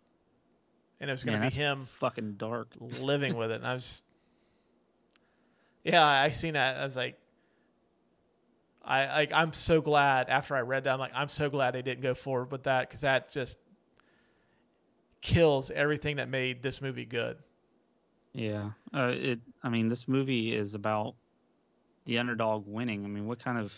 [1.00, 2.68] And it was going to be him Fucking dark.
[2.80, 3.56] living with it.
[3.56, 4.04] And I was,
[5.84, 6.78] yeah, I seen that.
[6.78, 7.18] I was like,
[8.84, 10.94] I like, I'm so glad after I read that.
[10.94, 13.58] I'm like, I'm so glad they didn't go forward with that because that just
[15.22, 17.38] kills everything that made this movie good.
[18.34, 18.72] Yeah.
[18.94, 19.40] Uh, it.
[19.64, 21.16] I mean, this movie is about
[22.06, 23.06] the underdog winning.
[23.06, 23.74] I mean, what kind of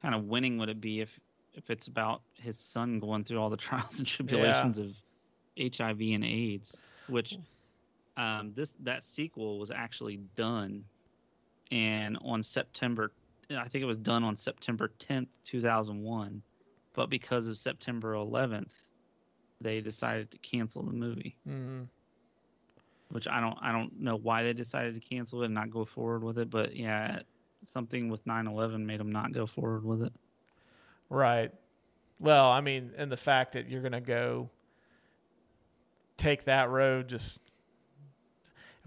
[0.00, 1.18] kind of winning would it be if
[1.54, 5.00] if it's about his son going through all the trials and tribulations of
[5.60, 6.82] HIV and AIDS?
[7.08, 7.36] Which
[8.16, 10.84] um, this that sequel was actually done,
[11.70, 13.12] and on September,
[13.50, 16.42] I think it was done on September 10th, 2001,
[16.94, 18.72] but because of September 11th,
[19.60, 21.82] they decided to cancel the movie Mm-hmm.
[23.12, 25.84] Which I don't I don't know why they decided to cancel it and not go
[25.84, 27.20] forward with it, but yeah,
[27.62, 30.12] something with 9/11 made them not go forward with it.
[31.10, 31.52] Right.
[32.18, 34.48] Well, I mean, and the fact that you're going to go
[36.16, 37.38] take that road just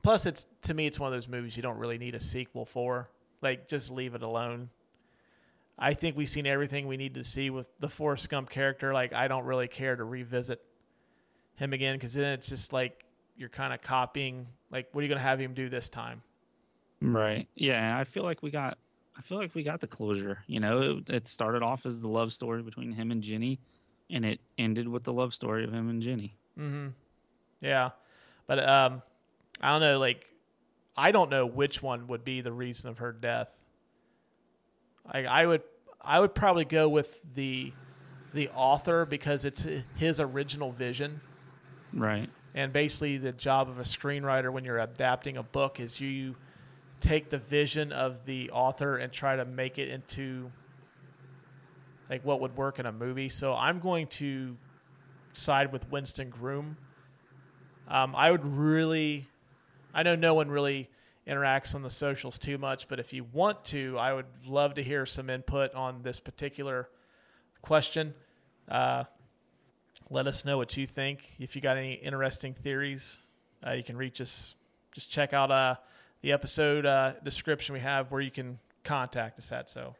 [0.01, 2.65] plus it's to me it's one of those movies you don't really need a sequel
[2.65, 3.09] for.
[3.41, 4.69] Like just leave it alone.
[5.77, 8.91] I think we've seen everything we need to see with the Forrest Gump character.
[8.91, 10.63] Like I don't really care to revisit
[11.57, 13.04] him again cuz then it's just like
[13.37, 16.21] you're kind of copying like what are you going to have him do this time?
[17.01, 17.47] Right.
[17.55, 18.77] Yeah, I feel like we got
[19.17, 20.39] I feel like we got the closure.
[20.47, 23.59] You know, it, it started off as the love story between him and Jenny,
[24.09, 26.35] and it ended with the love story of him and Jenny.
[26.59, 26.87] Mm-hmm.
[27.61, 27.91] Yeah,
[28.47, 29.01] but um,
[29.61, 29.99] I don't know.
[29.99, 30.25] Like,
[30.97, 33.53] I don't know which one would be the reason of her death.
[35.05, 35.63] I I would
[36.01, 37.71] I would probably go with the
[38.33, 39.65] the author because it's
[39.95, 41.21] his original vision,
[41.93, 42.29] Right.
[42.55, 46.35] And basically the job of a screenwriter when you're adapting a book is you
[47.01, 50.49] take the vision of the author and try to make it into
[52.09, 53.27] like what would work in a movie.
[53.27, 54.55] So I'm going to
[55.33, 56.77] side with Winston Groom.
[57.89, 59.27] Um, I would really,
[59.93, 60.89] I know no one really
[61.27, 64.83] interacts on the socials too much, but if you want to, I would love to
[64.83, 66.87] hear some input on this particular
[67.61, 68.13] question.
[68.69, 69.03] Uh,
[70.09, 71.31] let us know what you think.
[71.39, 73.17] If you got any interesting theories,
[73.65, 74.55] uh, you can reach us.
[74.93, 75.75] Just check out uh,
[76.21, 79.69] the episode uh, description we have where you can contact us at.
[79.69, 79.95] So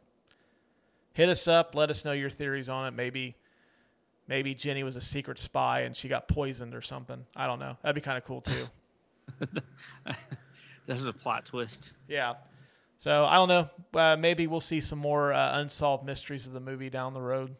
[1.12, 1.74] hit us up.
[1.74, 2.92] Let us know your theories on it.
[2.92, 3.36] Maybe
[4.28, 7.24] maybe Jenny was a secret spy and she got poisoned or something.
[7.34, 7.76] I don't know.
[7.82, 8.66] That'd be kind of cool too.
[10.86, 11.92] That's a plot twist.
[12.08, 12.34] yeah.
[12.98, 13.68] So I don't know.
[13.92, 17.54] Uh, maybe we'll see some more uh, unsolved mysteries of the movie down the road.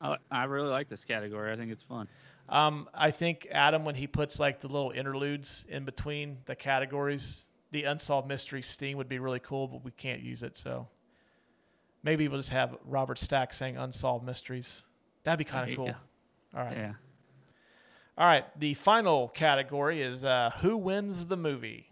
[0.00, 1.52] I, I really like this category.
[1.52, 2.08] I think it's fun.
[2.48, 7.44] Um, I think Adam, when he puts like the little interludes in between the categories,
[7.72, 10.56] the unsolved mystery sting would be really cool, but we can't use it.
[10.56, 10.88] So
[12.02, 14.84] maybe we'll just have Robert Stack saying unsolved mysteries.
[15.24, 15.86] That'd be kind of cool.
[15.86, 15.94] go.
[16.56, 16.76] All right.
[16.76, 16.92] Yeah.
[18.16, 18.44] All right.
[18.58, 21.90] The final category is uh, who wins the movie.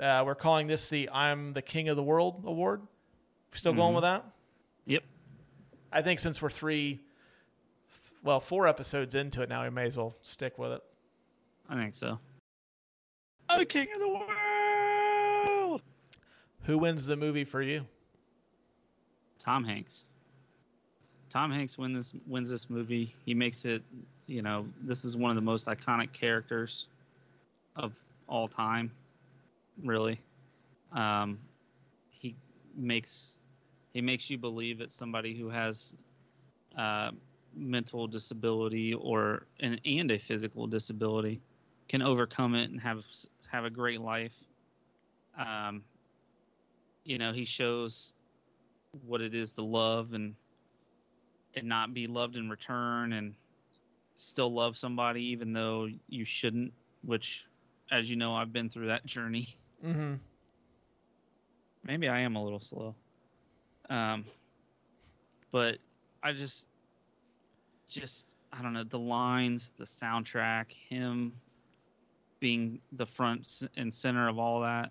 [0.00, 2.82] Uh, we're calling this the "I'm the King of the World" award.
[3.52, 4.24] Still going with that?
[5.96, 6.02] Yep.
[6.02, 7.00] I think since we're three,
[8.22, 10.82] well, four episodes into it now, we may as well stick with it.
[11.68, 12.18] I think so.
[13.48, 15.82] I'm the king of the world.
[16.62, 17.86] Who wins the movie for you?
[19.38, 20.04] Tom Hanks.
[21.30, 23.14] Tom Hanks win this wins this movie.
[23.24, 23.82] He makes it,
[24.26, 26.88] you know, this is one of the most iconic characters
[27.76, 27.92] of
[28.28, 28.90] all time,
[29.84, 30.20] really.
[30.92, 31.38] Um,
[32.10, 32.34] he
[32.76, 33.38] makes
[33.96, 35.94] he makes you believe that somebody who has
[36.76, 37.12] uh,
[37.54, 41.40] mental disability or and, and a physical disability
[41.88, 43.06] can overcome it and have
[43.50, 44.44] have a great life.
[45.38, 45.84] Um,
[47.04, 48.12] you know, he shows
[49.06, 50.34] what it is to love and
[51.54, 53.34] and not be loved in return and
[54.16, 56.72] still love somebody even though you shouldn't
[57.02, 57.46] which
[57.90, 59.48] as you know i've been through that journey
[59.84, 60.14] Mm-hmm.
[61.84, 62.94] maybe i am a little slow
[63.90, 64.24] um
[65.52, 65.78] but
[66.22, 66.66] i just
[67.88, 71.32] just i don't know the lines the soundtrack him
[72.40, 74.90] being the front and center of all that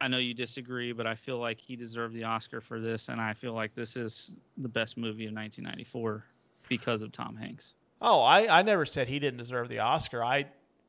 [0.00, 3.20] I know you disagree, but I feel like he deserved the Oscar for this, and
[3.20, 6.24] I feel like this is the best movie of 1994
[6.68, 7.74] because of Tom Hanks.
[8.00, 10.24] Oh, I, I never said he didn't deserve the Oscar.
[10.24, 10.46] I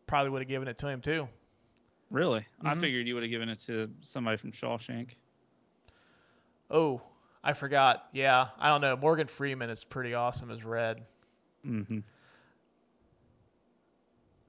[0.08, 1.30] probably would have given it to him too.
[2.10, 2.80] Really, I Mhm.
[2.80, 5.18] figured you would have given it to somebody from Shawshank.
[6.70, 7.02] Oh,
[7.44, 8.08] I forgot.
[8.14, 8.96] Yeah, I don't know.
[8.96, 11.04] Morgan Freeman is pretty awesome as Red.
[11.66, 12.00] Mm-hmm.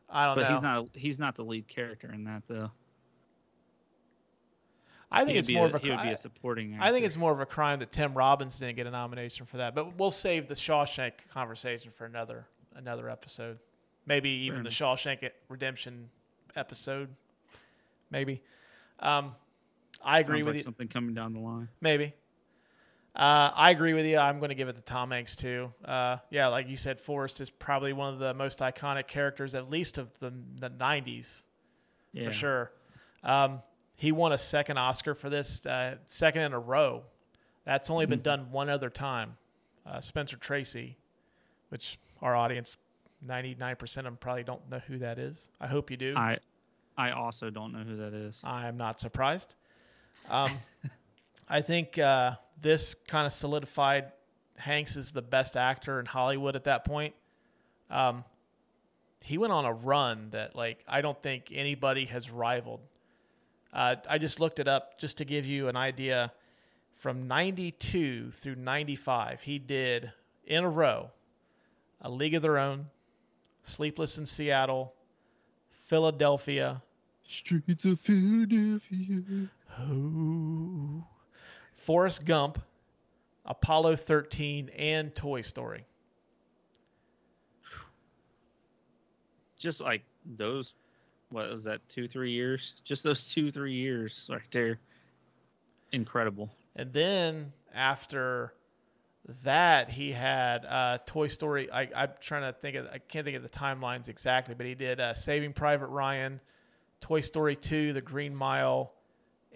[0.08, 0.42] I don't know.
[0.42, 0.54] But know.
[0.54, 2.70] he's not he's not the lead character in that though.
[5.10, 5.78] I think it's more a- of a.
[5.78, 6.76] he would be a supporting.
[6.80, 9.58] I think it's more of a crime that Tim Robbins didn't get a nomination for
[9.58, 9.74] that.
[9.74, 13.58] But we'll save the Shawshank conversation for another another episode.
[14.06, 16.10] Maybe even the Shawshank Redemption
[16.56, 17.08] episode.
[18.10, 18.42] Maybe.
[19.00, 19.34] Um,
[20.04, 20.62] I agree Sounds with like you.
[20.64, 21.68] something coming down the line.
[21.80, 22.14] Maybe.
[23.16, 24.18] Uh, I agree with you.
[24.18, 25.72] I'm going to give it to Tom Hanks too.
[25.84, 29.70] Uh, yeah, like you said, Forrest is probably one of the most iconic characters, at
[29.70, 31.42] least of the the '90s,
[32.12, 32.24] Yeah.
[32.24, 32.72] for sure.
[33.22, 33.62] Um,
[33.94, 37.04] he won a second Oscar for this, uh, second in a row.
[37.64, 38.10] That's only Mm-hmm.
[38.10, 39.36] been done one other time.
[39.86, 40.96] Uh, Spencer Tracy,
[41.68, 42.76] which our audience,
[43.24, 45.48] 99% of them probably don't know who that is.
[45.60, 46.14] I hope you do.
[46.16, 46.38] I
[46.98, 48.40] I also don't know who that is.
[48.44, 49.54] I'm not surprised.
[50.28, 50.58] Um,
[51.48, 54.12] I think uh, this kind of solidified
[54.56, 57.14] Hanks as the best actor in Hollywood at that point.
[57.90, 58.24] Um,
[59.22, 62.80] he went on a run that, like, I don't think anybody has rivaled.
[63.72, 66.32] Uh, I just looked it up just to give you an idea.
[66.96, 70.12] From 92 through 95, he did
[70.46, 71.10] in a row
[72.00, 72.86] A League of Their Own,
[73.64, 74.94] Sleepless in Seattle,
[75.86, 76.82] Philadelphia,
[77.26, 79.48] Streets of Philadelphia.
[79.78, 81.04] Oh.
[81.72, 82.62] Forrest Gump,
[83.44, 85.84] Apollo 13, and Toy Story.
[89.58, 90.74] Just like those,
[91.30, 91.86] what was that?
[91.88, 92.74] Two three years?
[92.84, 94.78] Just those two three years right there.
[95.92, 96.50] Incredible.
[96.76, 98.54] And then after
[99.42, 101.70] that, he had uh, Toy Story.
[101.70, 104.74] I, I'm trying to think of, I can't think of the timelines exactly, but he
[104.74, 106.40] did uh, Saving Private Ryan,
[107.00, 108.93] Toy Story 2, The Green Mile,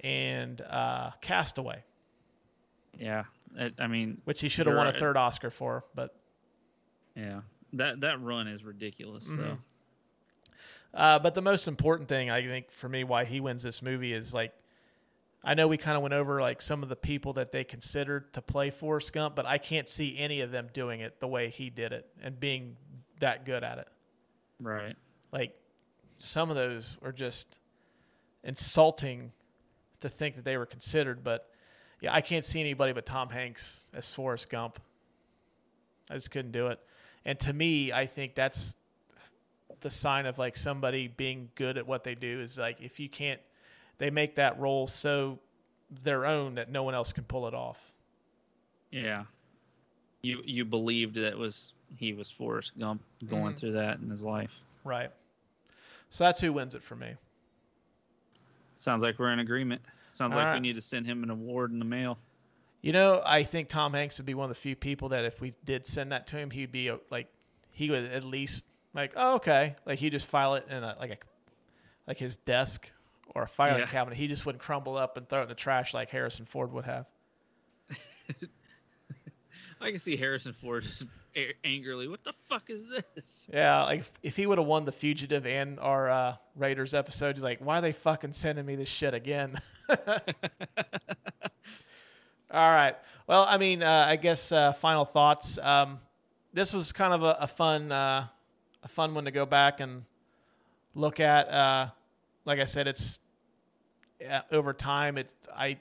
[0.05, 1.83] and uh, Castaway,
[2.99, 3.25] Yeah.
[3.59, 5.85] I, I mean, which he should have won a third Oscar for.
[5.95, 6.15] But
[7.17, 7.41] yeah.
[7.75, 9.41] That that run is ridiculous Mm-hmm.
[9.43, 9.59] though.
[10.95, 14.13] Uh, but the most important thing I think for me why he wins this movie
[14.13, 14.53] is like
[15.45, 18.33] I know we kind of went over like some of the people that they considered
[18.35, 21.49] to play Forrest Gump, but I can't see any of them doing it the way
[21.51, 22.77] he did it and being
[23.21, 23.89] that good at it.
[24.61, 24.97] Right.
[25.33, 25.55] Like
[26.17, 27.59] some of those are just
[28.43, 29.33] insulting
[30.01, 31.51] to think that they were considered, but
[32.01, 34.79] yeah, I can't see anybody but Tom Hanks as Forrest Gump.
[36.11, 36.79] I just couldn't do it.
[37.25, 38.77] And to me, I think that's
[39.81, 43.09] the sign of like somebody being good at what they do is like if you
[43.09, 43.41] can't
[43.99, 45.39] they make that role so
[46.03, 47.93] their own that no one else can pull it off.
[48.91, 49.25] Yeah.
[50.23, 53.59] You you believed that it was he was Forrest Gump going Mhm.
[53.59, 54.55] through that in his life.
[54.85, 55.11] Right.
[56.11, 57.15] So that's who wins it for me.
[58.79, 59.83] Sounds like we're in agreement.
[60.11, 62.17] Sounds All like we need to send him an award in the mail.
[62.81, 65.41] You know, I think Tom Hanks would be one of the few people that if
[65.41, 67.27] we did send that to him, he'd be uh, like,
[67.73, 68.65] he would at least
[68.95, 71.17] like, oh, okay, like he just file it in a like a
[72.07, 72.91] like his desk
[73.35, 73.87] or a filing Yeah.
[73.87, 74.17] cabinet.
[74.17, 76.85] He just wouldn't crumble up and throw it in the trash like Harrison Ford would
[76.85, 77.07] have.
[79.81, 81.05] I can see Harrison Ford just
[81.65, 85.47] angrily, "What the fuck is this?" Yeah, like if, he would have won the Fugitive
[85.47, 89.15] and our uh, Raiders episode, he's like, why are they fucking sending me this shit
[89.15, 89.61] again?
[92.51, 92.97] All right.
[93.27, 95.59] Well, I mean, uh, I guess uh, final thoughts.
[95.59, 96.01] Um,
[96.53, 98.27] this was kind of a, a fun, uh,
[98.83, 100.05] a fun one to go back and
[100.95, 101.49] look at.
[101.51, 101.89] Uh,
[102.45, 103.21] like I said, it's
[104.29, 105.79] uh, over time, it's I.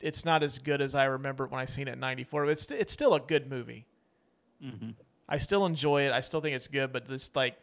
[0.00, 2.44] It's not as good as I remember it when I seen it in '94.
[2.46, 3.86] But it's it's still a good movie.
[4.62, 4.90] hmm
[5.28, 6.12] I still enjoy it.
[6.12, 7.56] I still think it's good, but just like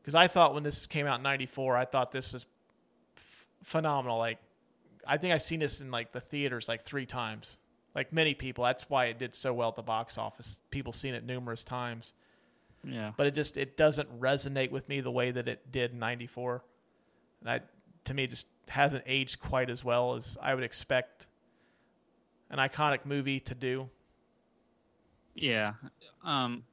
[0.00, 2.46] because I thought when this came out in '94, I thought this was
[3.16, 4.18] f- phenomenal.
[4.18, 4.38] Like
[5.06, 7.58] I think I've seen this in like the theaters like three times.
[7.94, 10.58] Like many people, that's why it did so well at the box office.
[10.70, 12.12] People seen it numerous times,
[12.84, 13.12] Yeah.
[13.16, 16.62] but it just it doesn't resonate with me the way that it did in '94.
[17.40, 17.60] And I,
[18.04, 21.26] to me, just hasn't aged quite as well as I would expect
[22.50, 23.88] an iconic movie to do.
[25.34, 25.74] Yeah.
[26.24, 26.64] Um,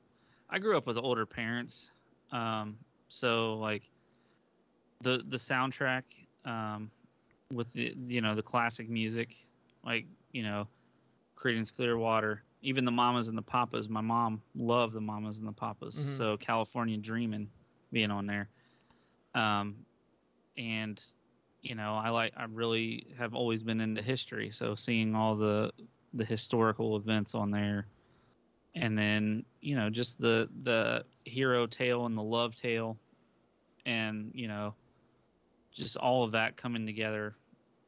[0.50, 1.90] I grew up with older parents,
[2.32, 2.78] um,
[3.10, 3.90] so like
[5.02, 6.04] the the soundtrack
[6.46, 6.90] um,
[7.52, 9.36] with the you know the classic music,
[9.86, 10.68] like you know,
[11.38, 13.90] Creedence Clearwater, even the Mamas and the Papas.
[13.90, 16.18] My mom loved the Mamas and the Papas, Mhm.
[16.18, 17.50] so California Dreamin'
[17.92, 18.48] being on there,
[19.36, 19.76] um,
[20.58, 21.04] and
[21.64, 25.72] you know I like I really have always been into history, so seeing all the
[26.14, 27.88] the historical events on there
[28.76, 32.98] and then you know just the the hero tale and the love tale
[33.86, 34.76] and you know
[35.72, 37.36] just all of that coming together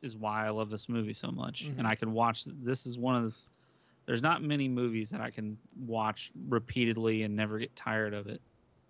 [0.02, 1.80] is why I love this movie so much Mhm.
[1.80, 3.38] and I can watch this is one of the,
[4.08, 8.42] there's not many movies that I can watch repeatedly and never get tired of it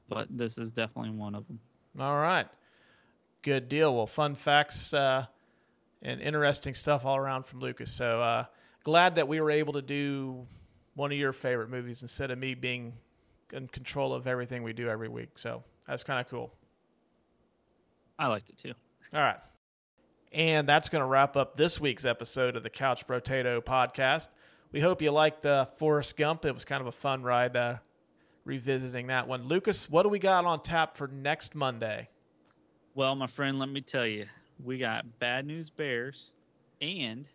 [0.07, 1.59] but this is definitely one of them
[1.99, 2.47] All right.
[3.45, 3.95] Good deal.
[3.95, 5.27] Well, fun facts uh,
[6.01, 7.91] and interesting stuff all around from Lucas.
[7.91, 8.45] So uh,
[8.83, 10.47] glad that we were able to do
[10.95, 12.93] one of your favorite movies instead of me being
[13.53, 15.37] in control of everything we do every week.
[15.37, 16.55] So that's kind of cool.
[18.17, 18.73] I liked it too
[19.13, 19.37] All right.
[20.31, 24.27] And that's going to wrap up this week's episode of the Couch Brotato Podcast.
[24.71, 26.45] We hope you liked uh, Forrest Gump.
[26.45, 27.75] It was kind of a fun ride uh,
[28.43, 29.43] revisiting that one.
[29.43, 32.09] Lucas, what do we got on tap for next Monday?
[32.95, 34.25] Well my friend let me tell you
[34.63, 36.31] we got bad news bears
[36.81, 37.27] and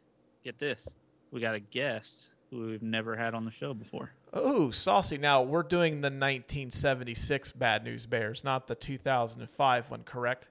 [0.45, 0.89] get this
[1.31, 5.19] we got a guest who we've never had on the show before Oh, saucy.
[5.19, 10.49] Now, we're doing the 1976 Bad News Bears, not the 2005 one, correct?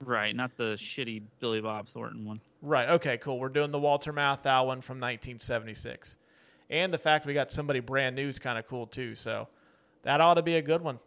[0.00, 2.40] Right, not the shitty Billy Bob Thornton one.
[2.62, 2.88] Right.
[2.88, 3.38] Okay, cool.
[3.38, 6.16] We're doing the Walter Matthau one from 1976.
[6.68, 9.14] And the fact we got somebody brand new is kind of cool, too.
[9.14, 9.46] So
[10.02, 10.98] that ought to be a good one.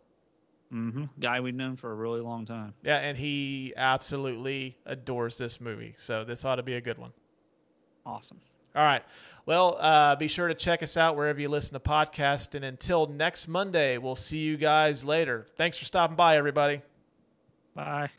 [0.74, 1.06] Mm-hmm.
[1.20, 2.74] Guy we've known for a really long time.
[2.84, 5.94] Yeah, and he absolutely adores this movie.
[5.98, 7.14] So this ought to be a good one.
[8.06, 8.40] Awesome.
[8.76, 9.04] All right.
[9.46, 12.56] Well, uh, be sure to check us out wherever you listen to podcasts.
[12.56, 15.46] And until next Monday, we'll see you guys later.
[15.56, 16.82] Thanks for stopping by, everybody.
[17.74, 18.10] Bye.